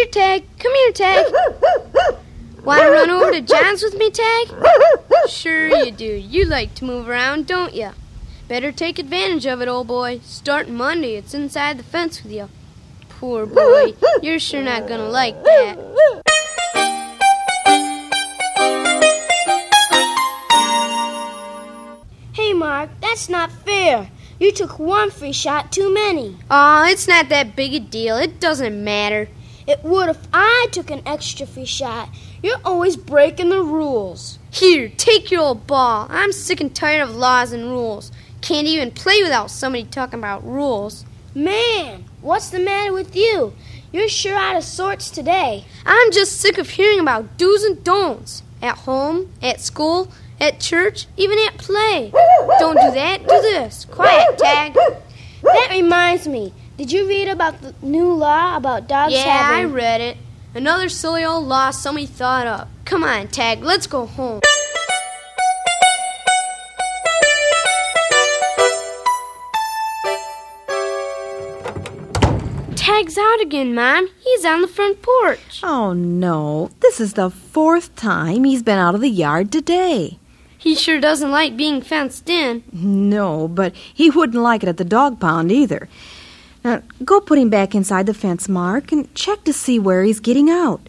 Here, 0.03 0.11
Tag. 0.11 0.45
Come 0.59 0.75
here, 0.75 0.93
Tag. 0.93 1.33
Want 2.65 2.83
to 2.83 2.91
run 2.91 3.09
over 3.09 3.31
to 3.31 3.41
John's 3.41 3.85
with 3.85 3.97
me, 3.97 4.11
Tag? 4.11 4.49
Sure 5.29 5.69
you 5.69 5.93
do. 5.93 6.05
You 6.05 6.45
like 6.45 6.75
to 6.77 6.85
move 6.85 7.09
around, 7.09 7.47
don't 7.47 7.73
you? 7.73 7.91
Better 8.49 8.73
take 8.73 8.99
advantage 8.99 9.47
of 9.47 9.63
it, 9.63 9.69
old 9.69 9.87
boy. 9.87 10.19
Starting 10.25 10.75
Monday, 10.75 11.15
it's 11.15 11.35
inside 11.35 11.79
the 11.79 11.85
fence 11.85 12.21
with 12.25 12.33
you. 12.33 12.49
Poor 13.11 13.47
boy. 13.47 13.95
You're 14.21 14.41
sure 14.41 14.61
not 14.61 14.89
gonna 14.89 15.09
like 15.09 15.41
that. 15.45 15.79
Hey, 22.33 22.53
Mark, 22.55 22.91
that's 23.01 23.29
not 23.29 23.53
fair. 23.53 24.11
You 24.41 24.51
took 24.51 24.81
one 24.81 25.13
free 25.13 25.31
shot 25.31 25.71
too 25.71 25.95
many. 25.95 26.39
Aw, 26.51 26.89
it's 26.89 27.07
not 27.07 27.29
that 27.29 27.55
big 27.55 27.73
a 27.75 27.79
deal. 27.79 28.17
It 28.17 28.41
doesn't 28.41 28.83
matter. 28.83 29.29
It 29.73 29.83
would 29.83 30.11
if 30.11 30.19
I 30.35 30.67
took 30.71 30.91
an 30.91 31.01
extra 31.07 31.47
free 31.47 31.65
shot. 31.65 32.11
You're 32.43 32.61
always 32.63 32.95
breaking 32.95 33.49
the 33.49 33.63
rules. 33.63 34.39
Here, 34.51 34.91
take 34.99 35.31
your 35.31 35.41
old 35.41 35.67
ball. 35.67 36.07
I'm 36.11 36.33
sick 36.33 36.61
and 36.61 36.77
tired 36.77 37.01
of 37.01 37.17
laws 37.17 37.53
and 37.53 37.71
rules. 37.71 38.13
Can't 38.43 38.67
even 38.67 38.91
play 38.91 39.23
without 39.23 39.51
somebody 39.51 39.85
talking 39.85 40.19
about 40.19 40.47
rules. 40.47 41.07
Man, 41.35 42.05
what's 42.21 42.51
the 42.51 42.59
matter 42.59 42.93
with 42.93 43.17
you? 43.17 43.55
You're 43.93 44.11
sure 44.11 44.37
out 44.37 44.57
of 44.57 44.65
sorts 44.65 45.09
today. 45.09 45.65
I'm 45.87 46.13
just 46.13 46.39
sick 46.39 46.59
of 46.59 46.69
hearing 46.69 47.01
about 47.01 47.39
do's 47.39 47.65
and 47.65 47.83
don'ts. 47.83 48.43
At 48.61 48.77
home, 48.77 49.33
at 49.41 49.63
school, 49.63 50.13
at 50.39 50.61
church, 50.61 51.07
even 51.17 51.39
at 51.47 51.57
play. 51.57 52.11
Don't 52.59 52.79
do 52.79 52.91
that, 52.91 53.21
do 53.23 53.41
this. 53.41 53.87
Quiet, 53.87 54.37
Tag. 54.37 54.75
That 54.75 55.69
reminds 55.71 56.29
me. 56.29 56.53
Did 56.83 56.91
you 56.91 57.07
read 57.07 57.29
about 57.29 57.63
the 57.63 57.73
new 57.81 58.13
law 58.13 58.57
about 58.57 58.89
dogs 58.89 59.13
Yeah, 59.13 59.41
I 59.53 59.63
read 59.63 60.01
it. 60.01 60.17
Another 60.53 60.89
silly 60.89 61.23
old 61.25 61.47
law 61.47 61.71
somebody 61.71 62.07
thought 62.07 62.49
up. 62.49 62.69
Come 62.85 63.05
on, 63.05 63.29
Tag, 63.29 63.63
let's 63.63 63.87
go 63.87 64.05
home. 64.05 64.41
Tag's 72.75 73.17
out 73.17 73.41
again, 73.41 73.77
Mom. 73.77 74.09
He's 74.19 74.45
on 74.45 74.61
the 74.61 74.67
front 74.67 75.03
porch. 75.03 75.61
Oh, 75.63 75.93
no. 75.93 76.73
This 76.81 76.99
is 76.99 77.13
the 77.13 77.31
fourth 77.31 77.95
time 77.95 78.43
he's 78.43 78.65
been 78.65 78.81
out 78.81 78.97
of 78.97 79.01
the 79.01 79.09
yard 79.09 79.53
today. 79.53 80.19
He 80.59 80.75
sure 80.75 80.99
doesn't 80.99 81.31
like 81.31 81.57
being 81.57 81.81
fenced 81.81 82.29
in. 82.29 82.65
No, 82.73 83.47
but 83.47 83.73
he 83.77 84.11
wouldn't 84.11 84.43
like 84.43 84.65
it 84.65 84.69
at 84.69 84.79
the 84.79 84.85
dog 84.85 85.21
pound 85.21 85.53
either. 85.53 85.89
Now, 86.65 86.83
go 87.05 87.21
put 87.21 87.39
him 87.39 87.51
back 87.51 87.75
inside 87.75 88.07
the 88.07 88.15
fence, 88.15 88.49
Mark, 88.49 88.93
and 88.93 89.13
check 89.15 89.45
to 89.45 89.53
see 89.53 89.79
where 89.79 90.05
he's 90.05 90.21
getting 90.21 90.49
out. 90.49 90.89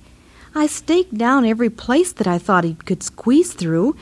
I 0.55 0.67
staked 0.67 1.17
down 1.17 1.45
every 1.45 1.69
place 1.69 2.11
that 2.13 2.27
I 2.27 2.37
thought 2.37 2.63
he 2.63 2.75
could 2.75 3.01
squeeze 3.01 3.53
through, 3.53 3.95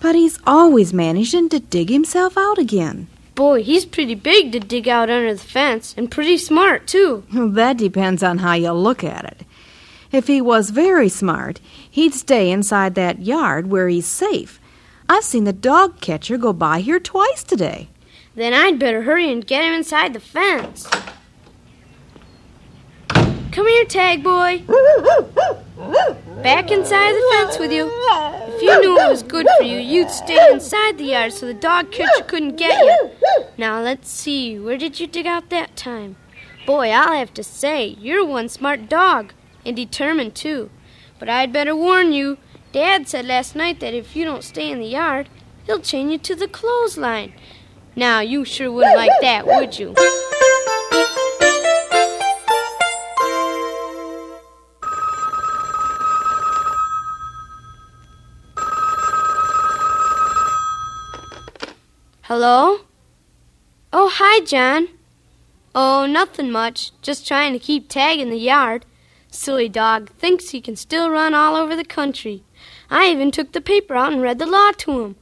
but 0.00 0.14
he's 0.14 0.38
always 0.46 0.94
managing 0.94 1.50
to 1.50 1.60
dig 1.60 1.90
himself 1.90 2.38
out 2.38 2.58
again. 2.58 3.08
Boy, 3.34 3.62
he's 3.62 3.84
pretty 3.84 4.14
big 4.14 4.52
to 4.52 4.60
dig 4.60 4.88
out 4.88 5.10
under 5.10 5.32
the 5.34 5.38
fence, 5.38 5.94
and 5.96 6.10
pretty 6.10 6.38
smart, 6.38 6.86
too. 6.86 7.24
That 7.32 7.76
depends 7.76 8.22
on 8.22 8.38
how 8.38 8.54
you 8.54 8.72
look 8.72 9.04
at 9.04 9.24
it. 9.24 9.46
If 10.12 10.26
he 10.26 10.40
was 10.40 10.70
very 10.70 11.08
smart, 11.08 11.60
he'd 11.88 12.14
stay 12.14 12.50
inside 12.50 12.94
that 12.94 13.20
yard 13.20 13.68
where 13.68 13.88
he's 13.88 14.06
safe. 14.06 14.58
I've 15.08 15.24
seen 15.24 15.44
the 15.44 15.52
dog 15.52 16.00
catcher 16.00 16.38
go 16.38 16.52
by 16.52 16.80
here 16.80 17.00
twice 17.00 17.44
today. 17.44 17.88
Then 18.34 18.54
I'd 18.54 18.78
better 18.78 19.02
hurry 19.02 19.30
and 19.30 19.46
get 19.46 19.64
him 19.64 19.72
inside 19.72 20.12
the 20.12 20.20
fence. 20.20 20.88
Come 23.52 23.66
here, 23.66 23.84
Tag 23.84 24.22
Boy. 24.22 24.62
Back 26.42 26.70
inside 26.70 27.12
the 27.12 27.28
fence 27.32 27.58
with 27.58 27.72
you. 27.72 27.90
If 27.90 28.62
you 28.62 28.80
knew 28.80 28.98
it 28.98 29.08
was 29.08 29.22
good 29.22 29.46
for 29.58 29.64
you, 29.64 29.78
you'd 29.78 30.10
stay 30.10 30.50
inside 30.52 30.98
the 30.98 31.04
yard 31.04 31.32
so 31.32 31.46
the 31.46 31.54
dog 31.54 31.90
catcher 31.90 32.24
couldn't 32.24 32.56
get 32.56 32.78
you. 32.82 33.10
Now 33.58 33.80
let's 33.80 34.08
see, 34.08 34.58
where 34.58 34.78
did 34.78 35.00
you 35.00 35.06
dig 35.06 35.26
out 35.26 35.50
that 35.50 35.76
time? 35.76 36.16
Boy, 36.66 36.90
I'll 36.90 37.12
have 37.12 37.34
to 37.34 37.42
say, 37.42 37.96
you're 37.98 38.24
one 38.24 38.48
smart 38.48 38.88
dog, 38.88 39.32
and 39.66 39.74
determined 39.74 40.34
too. 40.34 40.70
But 41.18 41.28
I'd 41.28 41.52
better 41.52 41.74
warn 41.74 42.12
you, 42.12 42.38
Dad 42.72 43.08
said 43.08 43.26
last 43.26 43.56
night 43.56 43.80
that 43.80 43.94
if 43.94 44.14
you 44.14 44.24
don't 44.24 44.44
stay 44.44 44.70
in 44.70 44.78
the 44.78 44.86
yard, 44.86 45.28
he'll 45.66 45.80
chain 45.80 46.10
you 46.10 46.18
to 46.18 46.34
the 46.34 46.48
clothesline. 46.48 47.32
Now, 47.96 48.20
you 48.20 48.44
sure 48.44 48.70
wouldn't 48.70 48.96
like 48.96 49.10
that, 49.20 49.46
would 49.46 49.78
you? 49.78 49.94
Hello? 62.22 62.82
Oh, 63.92 64.08
hi, 64.08 64.44
John. 64.44 64.86
Oh, 65.74 66.06
nothing 66.06 66.52
much. 66.52 66.92
Just 67.02 67.26
trying 67.26 67.52
to 67.54 67.58
keep 67.58 67.88
tag 67.88 68.20
in 68.20 68.30
the 68.30 68.38
yard. 68.38 68.86
Silly 69.32 69.68
dog 69.68 70.10
thinks 70.10 70.50
he 70.50 70.60
can 70.60 70.76
still 70.76 71.10
run 71.10 71.34
all 71.34 71.56
over 71.56 71.74
the 71.74 71.84
country. 71.84 72.44
I 72.88 73.08
even 73.10 73.32
took 73.32 73.50
the 73.50 73.60
paper 73.60 73.96
out 73.96 74.12
and 74.12 74.22
read 74.22 74.38
the 74.38 74.46
law 74.46 74.70
to 74.70 75.00
him 75.00 75.16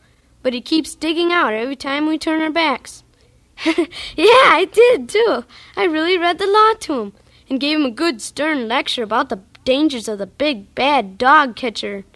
but 0.49 0.55
he 0.55 0.62
keeps 0.62 0.94
digging 0.94 1.30
out 1.30 1.53
every 1.53 1.76
time 1.76 2.07
we 2.07 2.16
turn 2.16 2.40
our 2.40 2.49
backs. 2.49 3.05
yeah, 3.66 3.76
I 4.16 4.66
did 4.72 5.07
too. 5.07 5.44
I 5.76 5.84
really 5.84 6.16
read 6.16 6.38
the 6.38 6.46
law 6.46 6.72
to 6.72 7.01
him 7.01 7.12
and 7.51 7.61
gave 7.61 7.78
him 7.78 7.84
a 7.84 7.90
good 7.90 8.22
stern 8.22 8.66
lecture 8.66 9.03
about 9.03 9.28
the 9.28 9.42
dangers 9.66 10.09
of 10.09 10.16
the 10.16 10.26
big 10.26 10.74
bad 10.74 11.18
dog 11.18 11.55
catcher. 11.55 12.07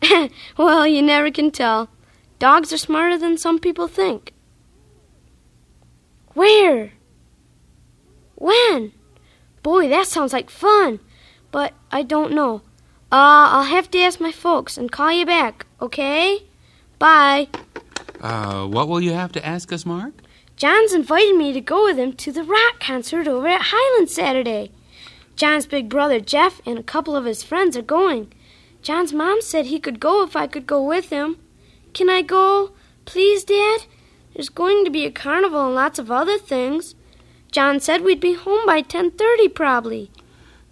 well, 0.56 0.86
you 0.86 1.02
never 1.02 1.30
can 1.30 1.50
tell. 1.50 1.90
Dogs 2.38 2.72
are 2.72 2.78
smarter 2.78 3.18
than 3.18 3.36
some 3.36 3.58
people 3.58 3.88
think. 3.88 4.32
Where? 6.32 6.92
When? 8.36 8.92
Boy, 9.62 9.86
that 9.90 10.06
sounds 10.06 10.32
like 10.32 10.48
fun. 10.48 10.98
But 11.50 11.74
I 11.92 12.04
don't 12.04 12.32
know. 12.32 12.62
Uh, 13.12 13.52
I'll 13.52 13.64
have 13.64 13.90
to 13.90 14.00
ask 14.00 14.18
my 14.18 14.32
folks 14.32 14.78
and 14.78 14.90
call 14.90 15.12
you 15.12 15.26
back, 15.26 15.66
okay? 15.78 16.44
Bye. 17.00 17.48
Uh, 18.20 18.66
what 18.66 18.86
will 18.86 19.00
you 19.00 19.14
have 19.14 19.32
to 19.32 19.44
ask 19.44 19.72
us, 19.72 19.86
Mark? 19.86 20.12
John's 20.56 20.92
invited 20.92 21.34
me 21.34 21.54
to 21.54 21.60
go 21.62 21.84
with 21.84 21.96
him 21.96 22.12
to 22.12 22.30
the 22.30 22.44
rock 22.44 22.78
concert 22.78 23.26
over 23.26 23.48
at 23.48 23.72
Highland 23.72 24.10
Saturday. 24.10 24.70
John's 25.34 25.64
big 25.64 25.88
brother 25.88 26.20
Jeff 26.20 26.60
and 26.66 26.78
a 26.78 26.82
couple 26.82 27.16
of 27.16 27.24
his 27.24 27.42
friends 27.42 27.74
are 27.74 27.82
going. 27.82 28.30
John's 28.82 29.14
mom 29.14 29.40
said 29.40 29.66
he 29.66 29.80
could 29.80 29.98
go 29.98 30.22
if 30.22 30.36
I 30.36 30.46
could 30.46 30.66
go 30.66 30.82
with 30.82 31.08
him. 31.08 31.38
Can 31.94 32.10
I 32.10 32.20
go? 32.20 32.72
Please, 33.06 33.44
Dad? 33.44 33.84
There's 34.34 34.50
going 34.50 34.84
to 34.84 34.90
be 34.90 35.06
a 35.06 35.10
carnival 35.10 35.64
and 35.64 35.74
lots 35.74 35.98
of 35.98 36.10
other 36.10 36.36
things. 36.36 36.94
John 37.50 37.80
said 37.80 38.02
we'd 38.02 38.20
be 38.20 38.34
home 38.34 38.66
by 38.66 38.82
10:30 38.82 39.54
probably. 39.54 40.10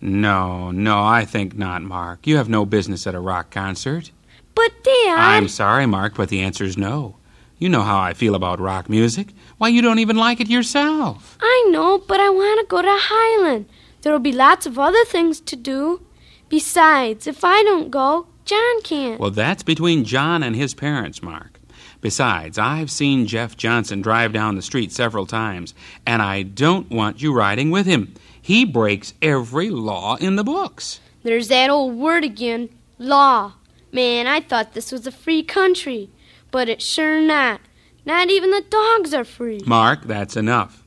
No, 0.03 0.71
no, 0.71 1.03
I 1.03 1.25
think 1.25 1.57
not, 1.57 1.81
Mark. 1.81 2.27
You 2.27 2.37
have 2.37 2.51
no 2.51 2.67
business 2.67 3.07
at 3.07 3.15
a 3.15 3.21
rock 3.21 3.51
concert. 3.51 4.11
But 4.59 4.83
Dad, 4.83 5.15
I'm 5.17 5.47
sorry, 5.47 5.87
Mark, 5.87 6.17
but 6.17 6.31
the 6.31 6.41
answer's 6.41 6.77
no. 6.77 7.15
You 7.59 7.69
know 7.69 7.83
how 7.83 8.01
I 8.01 8.13
feel 8.13 8.35
about 8.35 8.59
rock 8.59 8.89
music. 8.89 9.33
Why, 9.57 9.69
you 9.69 9.81
don't 9.81 10.01
even 10.01 10.17
like 10.17 10.41
it 10.41 10.51
yourself. 10.51 11.39
I 11.41 11.69
know, 11.71 11.99
but 11.99 12.19
I 12.19 12.29
want 12.29 12.59
to 12.61 12.67
go 12.67 12.83
to 12.83 12.89
Highland. 12.91 13.67
There'll 14.03 14.19
be 14.19 14.33
lots 14.33 14.67
of 14.67 14.77
other 14.77 15.05
things 15.05 15.39
to 15.43 15.55
do. 15.55 16.03
Besides, 16.49 17.29
if 17.29 17.45
I 17.45 17.63
don't 17.63 17.93
go, 17.93 18.27
John 18.45 18.83
can't. 18.83 19.21
Well, 19.21 19.31
that's 19.31 19.63
between 19.63 20.03
John 20.03 20.43
and 20.43 20.57
his 20.57 20.75
parents, 20.75 21.23
Mark. 21.23 21.61
Besides, 22.01 22.59
I've 22.59 22.91
seen 22.91 23.27
Jeff 23.27 23.57
Johnson 23.57 24.03
drive 24.03 24.33
down 24.33 24.57
the 24.57 24.63
street 24.63 24.91
several 24.91 25.27
times, 25.27 25.73
and 26.05 26.21
I 26.21 26.43
don't 26.43 26.91
want 26.91 27.23
you 27.23 27.33
riding 27.33 27.71
with 27.71 27.87
him. 27.87 28.13
He 28.43 28.65
breaks 28.65 29.15
every 29.23 29.71
law 29.71 30.17
in 30.17 30.35
the 30.35 30.43
books. 30.43 30.99
There's 31.23 31.47
that 31.47 31.71
old 31.71 31.95
word 31.95 32.25
again 32.25 32.71
law. 32.99 33.53
Man, 33.91 34.27
I 34.27 34.41
thought 34.41 34.75
this 34.75 34.93
was 34.93 35.07
a 35.07 35.13
free 35.13 35.43
country, 35.43 36.11
but 36.51 36.69
it's 36.69 36.85
sure 36.85 37.21
not. 37.21 37.61
Not 38.05 38.31
even 38.31 38.51
the 38.51 38.65
dogs 38.69 39.15
are 39.15 39.25
free. 39.25 39.61
Mark, 39.67 40.05
that's 40.05 40.37
enough. 40.37 40.85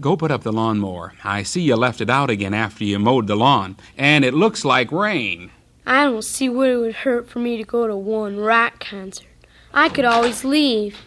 Go 0.00 0.16
put 0.16 0.30
up 0.30 0.42
the 0.42 0.52
lawnmower. 0.52 1.14
I 1.22 1.44
see 1.44 1.60
you 1.62 1.76
left 1.76 2.00
it 2.00 2.10
out 2.10 2.30
again 2.30 2.54
after 2.54 2.82
you 2.84 2.98
mowed 2.98 3.28
the 3.28 3.36
lawn, 3.36 3.76
and 3.96 4.24
it 4.24 4.34
looks 4.34 4.64
like 4.64 4.90
rain. 4.90 5.50
I 5.86 6.04
don't 6.04 6.24
see 6.24 6.48
what 6.48 6.68
it 6.68 6.76
would 6.76 6.94
hurt 6.94 7.28
for 7.28 7.38
me 7.38 7.56
to 7.56 7.64
go 7.64 7.86
to 7.86 7.96
one 7.96 8.38
rock 8.38 8.80
concert. 8.80 9.26
I 9.72 9.88
could 9.88 10.04
always 10.04 10.44
leave. 10.44 10.98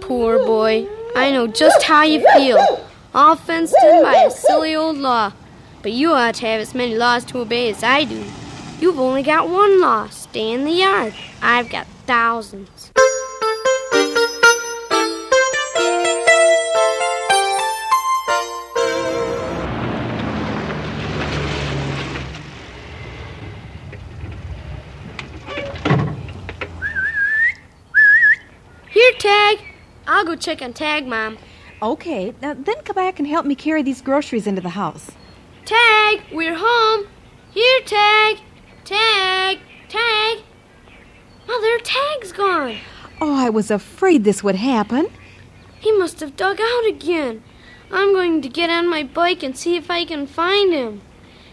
Poor 0.00 0.38
boy. 0.38 0.88
I 1.14 1.30
know 1.30 1.46
just 1.46 1.82
how 1.82 2.02
you 2.02 2.26
feel. 2.34 2.86
All 3.14 3.36
fenced 3.36 3.74
in 3.82 4.02
by 4.02 4.16
a 4.16 4.30
silly 4.30 4.74
old 4.74 4.98
law. 4.98 5.32
But 5.82 5.92
you 5.92 6.12
ought 6.12 6.34
to 6.36 6.46
have 6.46 6.60
as 6.60 6.74
many 6.74 6.94
laws 6.94 7.24
to 7.26 7.38
obey 7.38 7.70
as 7.70 7.82
I 7.82 8.04
do. 8.04 8.24
You've 8.78 8.98
only 9.00 9.22
got 9.22 9.48
one 9.48 9.80
law 9.80 10.08
stay 10.08 10.52
in 10.52 10.64
the 10.64 10.70
yard. 10.70 11.14
I've 11.40 11.70
got 11.70 11.86
thousands. 12.06 12.92
Here, 28.90 29.12
Tag. 29.18 29.58
I'll 30.06 30.24
go 30.24 30.36
check 30.36 30.60
on 30.60 30.74
Tag, 30.74 31.06
Mom. 31.06 31.38
Okay, 31.82 32.34
now 32.42 32.52
then 32.52 32.76
come 32.84 32.94
back 32.94 33.18
and 33.18 33.26
help 33.26 33.46
me 33.46 33.54
carry 33.54 33.82
these 33.82 34.02
groceries 34.02 34.46
into 34.46 34.60
the 34.60 34.70
house. 34.70 35.10
Tag, 35.64 36.22
we're 36.30 36.56
home. 36.56 37.06
Here, 37.52 37.80
Tag. 37.86 38.38
Tag. 38.86 39.58
Tag. 39.88 40.38
Oh, 41.48 41.48
Mother, 41.48 41.82
Tag's 41.84 42.30
gone. 42.30 42.76
Oh, 43.20 43.34
I 43.34 43.50
was 43.50 43.68
afraid 43.68 44.22
this 44.22 44.44
would 44.44 44.54
happen. 44.54 45.08
He 45.80 45.90
must 45.90 46.20
have 46.20 46.36
dug 46.36 46.60
out 46.60 46.86
again. 46.86 47.42
I'm 47.90 48.12
going 48.12 48.42
to 48.42 48.48
get 48.48 48.70
on 48.70 48.88
my 48.88 49.02
bike 49.02 49.42
and 49.42 49.56
see 49.58 49.74
if 49.76 49.90
I 49.90 50.04
can 50.04 50.28
find 50.28 50.72
him. 50.72 51.00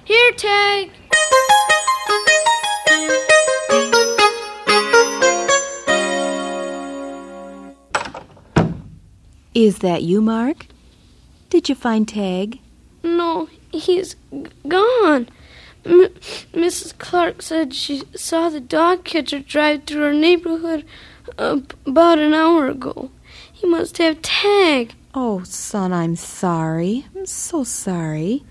Here, 0.05 0.31
Tag. 0.33 0.91
Is 9.53 9.79
that 9.79 10.01
you, 10.03 10.21
Mark? 10.21 10.65
Did 11.49 11.69
you 11.69 11.75
find 11.75 12.07
Tag? 12.07 12.59
No, 13.03 13.47
he's 13.71 14.15
g- 14.31 14.45
gone. 14.67 15.27
M- 15.85 16.13
Mrs. 16.53 16.97
Clark 16.97 17.41
said 17.41 17.73
she 17.73 18.03
saw 18.15 18.49
the 18.49 18.59
dog 18.59 19.03
catcher 19.03 19.39
drive 19.39 19.83
through 19.83 20.03
our 20.05 20.13
neighborhood 20.13 20.85
uh, 21.37 21.59
about 21.85 22.19
an 22.19 22.33
hour 22.33 22.67
ago. 22.67 23.11
He 23.51 23.67
must 23.67 23.97
have 23.97 24.21
Tag. 24.21 24.93
Oh, 25.13 25.43
son, 25.43 25.93
I'm 25.93 26.15
sorry. 26.15 27.05
I'm 27.15 27.25
so 27.25 27.63
sorry. 27.63 28.43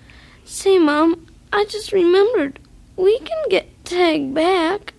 Say, 0.45 0.79
Mom, 0.79 1.27
I 1.53 1.65
just 1.65 1.93
remembered. 1.93 2.59
We 2.97 3.19
can 3.21 3.49
get 3.49 3.85
Tag 3.85 4.35
back. 4.35 4.95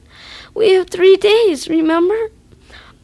We 0.54 0.74
have 0.74 0.90
three 0.90 1.16
days, 1.18 1.68
remember? 1.68 2.32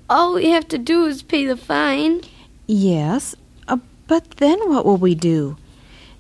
All 0.09 0.33
we 0.35 0.49
have 0.49 0.67
to 0.69 0.77
do 0.77 1.05
is 1.05 1.21
pay 1.23 1.45
the 1.45 1.55
fine. 1.57 2.21
Yes, 2.67 3.35
uh, 3.67 3.77
but 4.07 4.31
then 4.37 4.69
what 4.69 4.85
will 4.85 4.97
we 4.97 5.15
do? 5.15 5.57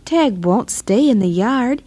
Tag 0.05 0.43
won't 0.43 0.69
stay 0.69 1.09
in 1.09 1.19
the 1.19 1.27
yard, 1.27 1.83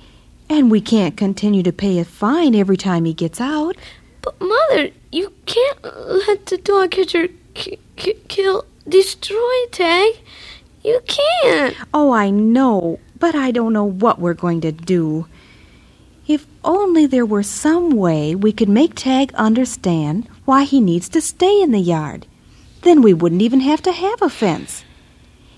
and 0.52 0.70
we 0.70 0.80
can't 0.80 1.16
continue 1.16 1.62
to 1.62 1.72
pay 1.72 1.98
a 1.98 2.04
fine 2.04 2.54
every 2.54 2.76
time 2.76 3.04
he 3.06 3.14
gets 3.14 3.40
out. 3.40 3.76
But, 4.20 4.38
Mother, 4.40 4.90
you 5.10 5.32
can't 5.46 5.82
let 5.82 6.46
the 6.46 6.58
dog 6.58 6.90
catcher 6.90 7.28
k- 7.54 7.78
k- 7.96 8.18
kill, 8.28 8.66
destroy 8.86 9.66
Tag. 9.70 10.16
You 10.84 11.00
can't. 11.06 11.76
Oh, 11.94 12.12
I 12.12 12.30
know, 12.30 13.00
but 13.18 13.34
I 13.34 13.50
don't 13.50 13.72
know 13.72 13.84
what 13.84 14.18
we're 14.18 14.34
going 14.34 14.60
to 14.60 14.72
do. 14.72 15.26
If 16.28 16.46
only 16.64 17.06
there 17.06 17.26
were 17.26 17.42
some 17.42 17.90
way 17.90 18.34
we 18.34 18.52
could 18.52 18.68
make 18.68 18.94
Tag 18.94 19.32
understand 19.34 20.28
why 20.44 20.64
he 20.64 20.80
needs 20.80 21.08
to 21.10 21.20
stay 21.20 21.62
in 21.62 21.72
the 21.72 21.80
yard. 21.80 22.26
Then 22.82 23.00
we 23.00 23.14
wouldn't 23.14 23.42
even 23.42 23.60
have 23.60 23.80
to 23.82 23.92
have 23.92 24.20
a 24.20 24.28
fence. 24.28 24.84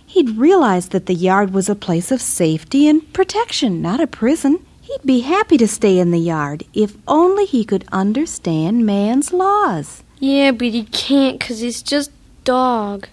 He'd 0.06 0.38
realize 0.38 0.90
that 0.90 1.06
the 1.06 1.14
yard 1.14 1.52
was 1.52 1.68
a 1.68 1.74
place 1.74 2.12
of 2.12 2.22
safety 2.22 2.86
and 2.86 3.12
protection, 3.12 3.82
not 3.82 4.00
a 4.00 4.06
prison. 4.06 4.64
He'd 4.84 5.02
be 5.02 5.20
happy 5.20 5.56
to 5.56 5.66
stay 5.66 5.98
in 5.98 6.10
the 6.10 6.18
yard 6.18 6.64
if 6.74 6.94
only 7.08 7.46
he 7.46 7.64
could 7.64 7.86
understand 7.90 8.84
man's 8.84 9.32
laws. 9.32 10.02
Yeah, 10.18 10.50
but 10.50 10.68
he 10.68 10.84
can't 10.84 11.38
because 11.38 11.60
he's 11.60 11.82
just 11.82 12.10
dog. 12.44 13.08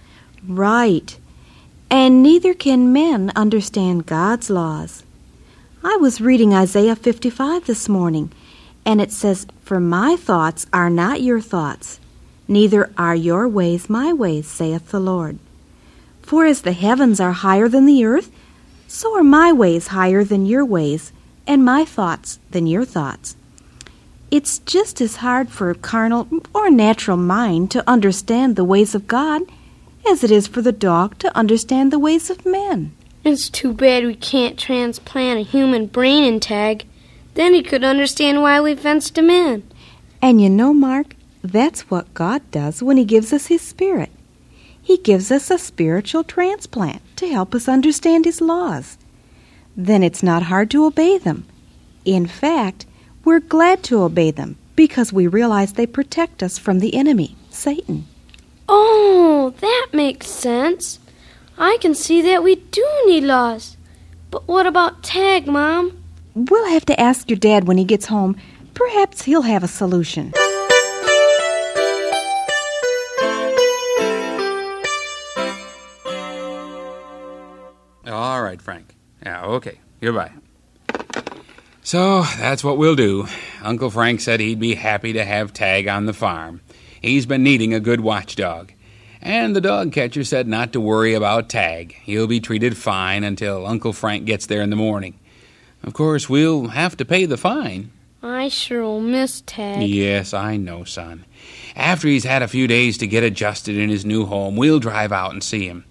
Right. 0.45 1.17
And 1.89 2.21
neither 2.21 2.53
can 2.53 2.91
men 2.91 3.31
understand 3.37 4.05
God's 4.05 4.49
laws. 4.49 5.03
I 5.81 5.95
was 5.95 6.19
reading 6.19 6.53
Isaiah 6.53 6.95
55 6.97 7.67
this 7.67 7.87
morning, 7.87 8.33
and 8.85 8.99
it 8.99 9.13
says, 9.13 9.47
For 9.61 9.79
my 9.79 10.17
thoughts 10.17 10.65
are 10.73 10.89
not 10.89 11.21
your 11.21 11.39
thoughts, 11.39 12.01
neither 12.49 12.91
are 12.97 13.15
your 13.15 13.47
ways 13.47 13.89
my 13.89 14.11
ways, 14.11 14.45
saith 14.45 14.91
the 14.91 14.99
Lord. 14.99 15.39
For 16.21 16.45
as 16.45 16.63
the 16.63 16.73
heavens 16.73 17.21
are 17.21 17.31
higher 17.31 17.69
than 17.69 17.85
the 17.85 18.03
earth, 18.03 18.29
so 18.89 19.17
are 19.17 19.23
my 19.23 19.53
ways 19.53 19.87
higher 19.87 20.25
than 20.25 20.45
your 20.45 20.65
ways, 20.65 21.13
and 21.47 21.65
my 21.65 21.85
thoughts 21.85 22.39
than 22.51 22.67
your 22.67 22.85
thoughts. 22.85 23.35
It's 24.29 24.59
just 24.59 25.01
as 25.01 25.17
hard 25.17 25.49
for 25.49 25.69
a 25.69 25.75
carnal 25.75 26.27
or 26.53 26.69
natural 26.69 27.17
mind 27.17 27.71
to 27.71 27.89
understand 27.89 28.55
the 28.55 28.63
ways 28.63 28.95
of 28.95 29.07
God 29.07 29.41
as 30.09 30.23
it 30.23 30.31
is 30.31 30.47
for 30.47 30.61
the 30.61 30.71
dog 30.71 31.19
to 31.19 31.35
understand 31.37 31.91
the 31.91 31.99
ways 31.99 32.29
of 32.29 32.45
men. 32.45 32.93
It's 33.23 33.49
too 33.49 33.73
bad 33.73 34.05
we 34.05 34.15
can't 34.15 34.57
transplant 34.57 35.39
a 35.39 35.43
human 35.43 35.87
brain 35.87 36.23
in 36.23 36.39
Tag. 36.39 36.85
Then 37.33 37.53
he 37.53 37.61
could 37.61 37.83
understand 37.83 38.41
why 38.41 38.61
we 38.61 38.73
fenced 38.75 39.17
him 39.17 39.29
in. 39.29 39.63
And 40.21 40.41
you 40.41 40.49
know, 40.49 40.73
Mark, 40.73 41.15
That's 41.43 41.89
what 41.89 42.13
God 42.13 42.41
does 42.51 42.83
when 42.83 42.97
He 42.97 43.05
gives 43.05 43.33
us 43.33 43.47
His 43.47 43.61
Spirit. 43.61 44.11
He 44.81 44.97
gives 44.97 45.31
us 45.31 45.49
a 45.49 45.57
spiritual 45.57 46.23
transplant 46.23 47.01
to 47.17 47.27
help 47.27 47.55
us 47.55 47.67
understand 47.67 48.25
His 48.25 48.41
laws. 48.41 48.97
Then 49.81 50.03
it's 50.03 50.21
not 50.21 50.43
hard 50.43 50.69
to 50.71 50.85
obey 50.85 51.17
them. 51.17 51.43
In 52.05 52.27
fact, 52.27 52.85
we're 53.25 53.39
glad 53.39 53.81
to 53.85 54.03
obey 54.03 54.29
them 54.29 54.55
because 54.75 55.11
we 55.11 55.25
realize 55.25 55.73
they 55.73 55.87
protect 55.87 56.43
us 56.43 56.59
from 56.59 56.77
the 56.77 56.93
enemy, 56.93 57.35
Satan. 57.49 58.05
Oh, 58.69 59.55
that 59.59 59.87
makes 59.91 60.27
sense. 60.27 60.99
I 61.57 61.79
can 61.81 61.95
see 61.95 62.21
that 62.21 62.43
we 62.43 62.57
do 62.57 62.87
need 63.07 63.23
laws. 63.23 63.75
But 64.29 64.47
what 64.47 64.67
about 64.67 65.01
tag, 65.01 65.47
Mom? 65.47 65.97
We'll 66.35 66.69
have 66.69 66.85
to 66.85 66.99
ask 66.99 67.27
your 67.27 67.39
dad 67.39 67.67
when 67.67 67.79
he 67.79 67.83
gets 67.83 68.05
home. 68.05 68.37
Perhaps 68.75 69.23
he'll 69.23 69.41
have 69.41 69.63
a 69.63 69.67
solution. 69.67 70.31
All 78.05 78.43
right, 78.43 78.61
Frank. 78.61 78.95
Yeah, 79.23 79.45
okay. 79.45 79.79
Goodbye. 80.01 80.31
So 81.83 82.21
that's 82.21 82.63
what 82.63 82.77
we'll 82.77 82.95
do. 82.95 83.27
Uncle 83.61 83.89
Frank 83.89 84.21
said 84.21 84.39
he'd 84.39 84.59
be 84.59 84.75
happy 84.75 85.13
to 85.13 85.25
have 85.25 85.53
Tag 85.53 85.87
on 85.87 86.05
the 86.05 86.13
farm. 86.13 86.61
He's 87.01 87.25
been 87.25 87.43
needing 87.43 87.73
a 87.73 87.79
good 87.79 88.01
watchdog. 88.01 88.71
And 89.21 89.55
the 89.55 89.61
dog 89.61 89.91
catcher 89.91 90.23
said 90.23 90.47
not 90.47 90.73
to 90.73 90.79
worry 90.79 91.13
about 91.13 91.49
Tag. 91.49 91.95
He'll 92.03 92.27
be 92.27 92.39
treated 92.39 92.77
fine 92.77 93.23
until 93.23 93.65
Uncle 93.65 93.93
Frank 93.93 94.25
gets 94.25 94.45
there 94.45 94.61
in 94.61 94.69
the 94.69 94.75
morning. 94.75 95.19
Of 95.83 95.93
course, 95.93 96.29
we'll 96.29 96.67
have 96.69 96.97
to 96.97 97.05
pay 97.05 97.25
the 97.25 97.37
fine. 97.37 97.91
I 98.23 98.49
sure 98.49 98.83
will 98.83 99.01
miss 99.01 99.41
Tag. 99.41 99.81
Yes, 99.87 100.33
I 100.33 100.57
know, 100.57 100.83
son. 100.83 101.25
After 101.75 102.07
he's 102.07 102.23
had 102.23 102.43
a 102.43 102.47
few 102.47 102.67
days 102.67 102.99
to 102.99 103.07
get 103.07 103.23
adjusted 103.23 103.77
in 103.77 103.89
his 103.89 104.05
new 104.05 104.25
home, 104.25 104.55
we'll 104.55 104.79
drive 104.79 105.11
out 105.11 105.31
and 105.31 105.43
see 105.43 105.67
him. 105.67 105.85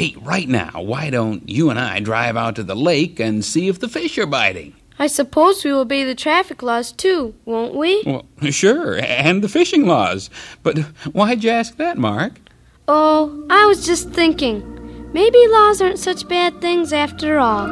Hey, 0.00 0.16
right 0.22 0.48
now, 0.48 0.80
why 0.80 1.10
don't 1.10 1.46
you 1.46 1.68
and 1.68 1.78
I 1.78 2.00
drive 2.00 2.34
out 2.34 2.56
to 2.56 2.62
the 2.62 2.74
lake 2.74 3.20
and 3.20 3.44
see 3.44 3.68
if 3.68 3.80
the 3.80 3.86
fish 3.86 4.16
are 4.16 4.24
biting? 4.24 4.74
I 4.98 5.06
suppose 5.06 5.62
we 5.62 5.74
will 5.74 5.80
obey 5.80 6.04
the 6.04 6.14
traffic 6.14 6.62
laws 6.62 6.90
too, 6.90 7.34
won't 7.44 7.74
we? 7.74 8.02
Well, 8.06 8.24
sure, 8.50 8.98
and 8.98 9.44
the 9.44 9.48
fishing 9.50 9.84
laws. 9.86 10.30
But 10.62 10.78
why'd 11.12 11.44
you 11.44 11.50
ask 11.50 11.76
that, 11.76 11.98
Mark? 11.98 12.40
Oh, 12.88 13.46
I 13.50 13.66
was 13.66 13.84
just 13.84 14.08
thinking. 14.08 15.10
Maybe 15.12 15.46
laws 15.48 15.82
aren't 15.82 15.98
such 15.98 16.26
bad 16.26 16.62
things 16.62 16.94
after 16.94 17.38
all. 17.38 17.66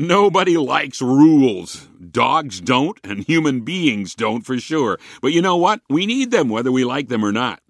Nobody 0.00 0.56
likes 0.56 1.00
rules. 1.00 1.86
Dogs 2.10 2.60
don't, 2.60 2.98
and 3.04 3.22
human 3.22 3.60
beings 3.60 4.16
don't 4.16 4.44
for 4.44 4.58
sure. 4.58 4.98
But 5.22 5.30
you 5.30 5.42
know 5.42 5.56
what? 5.56 5.80
We 5.88 6.06
need 6.06 6.32
them 6.32 6.48
whether 6.48 6.72
we 6.72 6.82
like 6.82 7.06
them 7.06 7.24
or 7.24 7.30
not. 7.30 7.62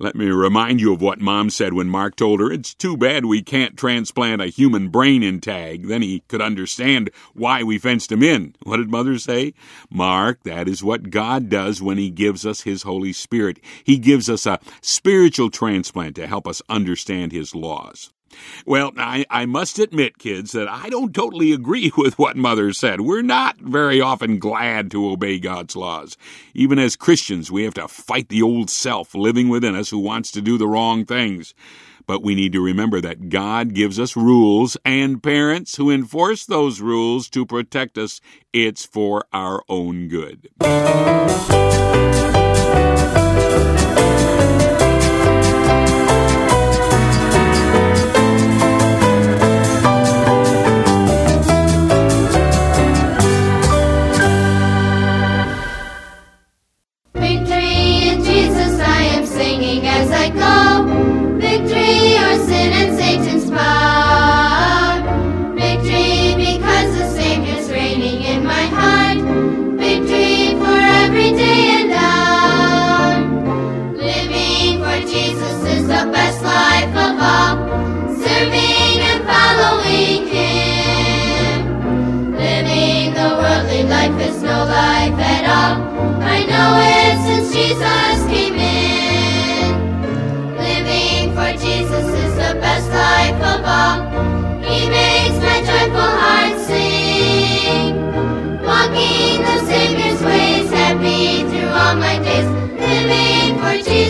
Let 0.00 0.16
me 0.16 0.26
remind 0.26 0.80
you 0.80 0.92
of 0.92 1.00
what 1.00 1.20
Mom 1.20 1.50
said 1.50 1.72
when 1.72 1.88
Mark 1.88 2.16
told 2.16 2.40
her 2.40 2.50
it's 2.50 2.74
too 2.74 2.96
bad 2.96 3.26
we 3.26 3.42
can't 3.42 3.76
transplant 3.76 4.42
a 4.42 4.46
human 4.46 4.88
brain 4.88 5.22
in 5.22 5.40
Tag. 5.40 5.86
Then 5.86 6.02
he 6.02 6.24
could 6.26 6.40
understand 6.42 7.10
why 7.32 7.62
we 7.62 7.78
fenced 7.78 8.10
him 8.10 8.22
in. 8.22 8.56
What 8.64 8.78
did 8.78 8.90
Mother 8.90 9.18
say? 9.18 9.54
Mark, 9.90 10.42
that 10.42 10.66
is 10.66 10.82
what 10.82 11.10
God 11.10 11.48
does 11.48 11.80
when 11.80 11.98
He 11.98 12.10
gives 12.10 12.44
us 12.44 12.62
His 12.62 12.82
Holy 12.82 13.12
Spirit. 13.12 13.60
He 13.84 13.98
gives 13.98 14.28
us 14.28 14.46
a 14.46 14.58
spiritual 14.80 15.50
transplant 15.50 16.16
to 16.16 16.26
help 16.26 16.48
us 16.48 16.62
understand 16.68 17.30
His 17.30 17.54
laws. 17.54 18.13
Well, 18.66 18.92
I, 18.96 19.24
I 19.30 19.46
must 19.46 19.78
admit, 19.78 20.18
kids, 20.18 20.52
that 20.52 20.68
I 20.68 20.88
don't 20.88 21.14
totally 21.14 21.52
agree 21.52 21.92
with 21.96 22.18
what 22.18 22.36
Mother 22.36 22.72
said. 22.72 23.00
We're 23.00 23.22
not 23.22 23.58
very 23.58 24.00
often 24.00 24.38
glad 24.38 24.90
to 24.92 25.10
obey 25.10 25.38
God's 25.38 25.76
laws. 25.76 26.16
Even 26.54 26.78
as 26.78 26.96
Christians, 26.96 27.50
we 27.50 27.64
have 27.64 27.74
to 27.74 27.88
fight 27.88 28.28
the 28.28 28.42
old 28.42 28.70
self 28.70 29.14
living 29.14 29.48
within 29.48 29.74
us 29.74 29.90
who 29.90 29.98
wants 29.98 30.30
to 30.32 30.40
do 30.40 30.58
the 30.58 30.68
wrong 30.68 31.04
things. 31.04 31.54
But 32.06 32.22
we 32.22 32.34
need 32.34 32.52
to 32.52 32.60
remember 32.60 33.00
that 33.00 33.30
God 33.30 33.72
gives 33.72 33.98
us 33.98 34.14
rules, 34.14 34.76
and 34.84 35.22
parents 35.22 35.76
who 35.76 35.90
enforce 35.90 36.44
those 36.44 36.80
rules 36.80 37.30
to 37.30 37.46
protect 37.46 37.96
us, 37.96 38.20
it's 38.52 38.84
for 38.84 39.24
our 39.32 39.62
own 39.68 40.08
good. 40.08 40.50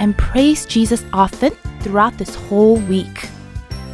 and 0.00 0.16
praise 0.18 0.66
Jesus 0.66 1.04
often 1.12 1.52
throughout 1.80 2.18
this 2.18 2.34
whole 2.34 2.76
week. 2.76 3.28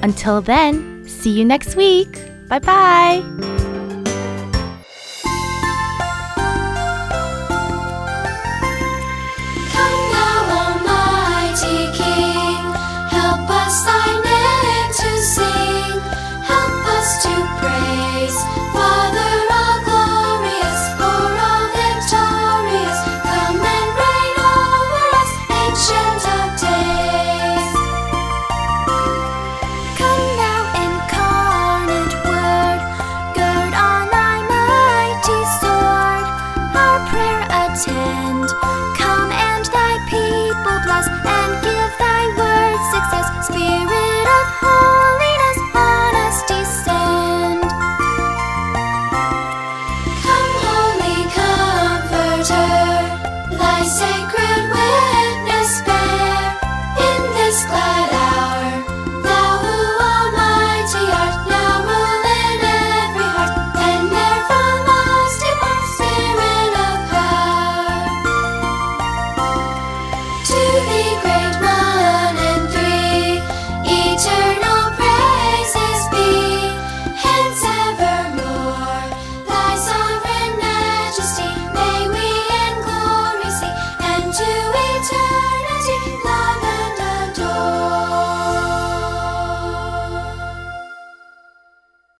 Until 0.02 0.40
then, 0.40 1.06
see 1.06 1.30
you 1.30 1.44
next 1.44 1.76
week. 1.76 2.18
Bye 2.48 2.60
bye. 2.60 3.55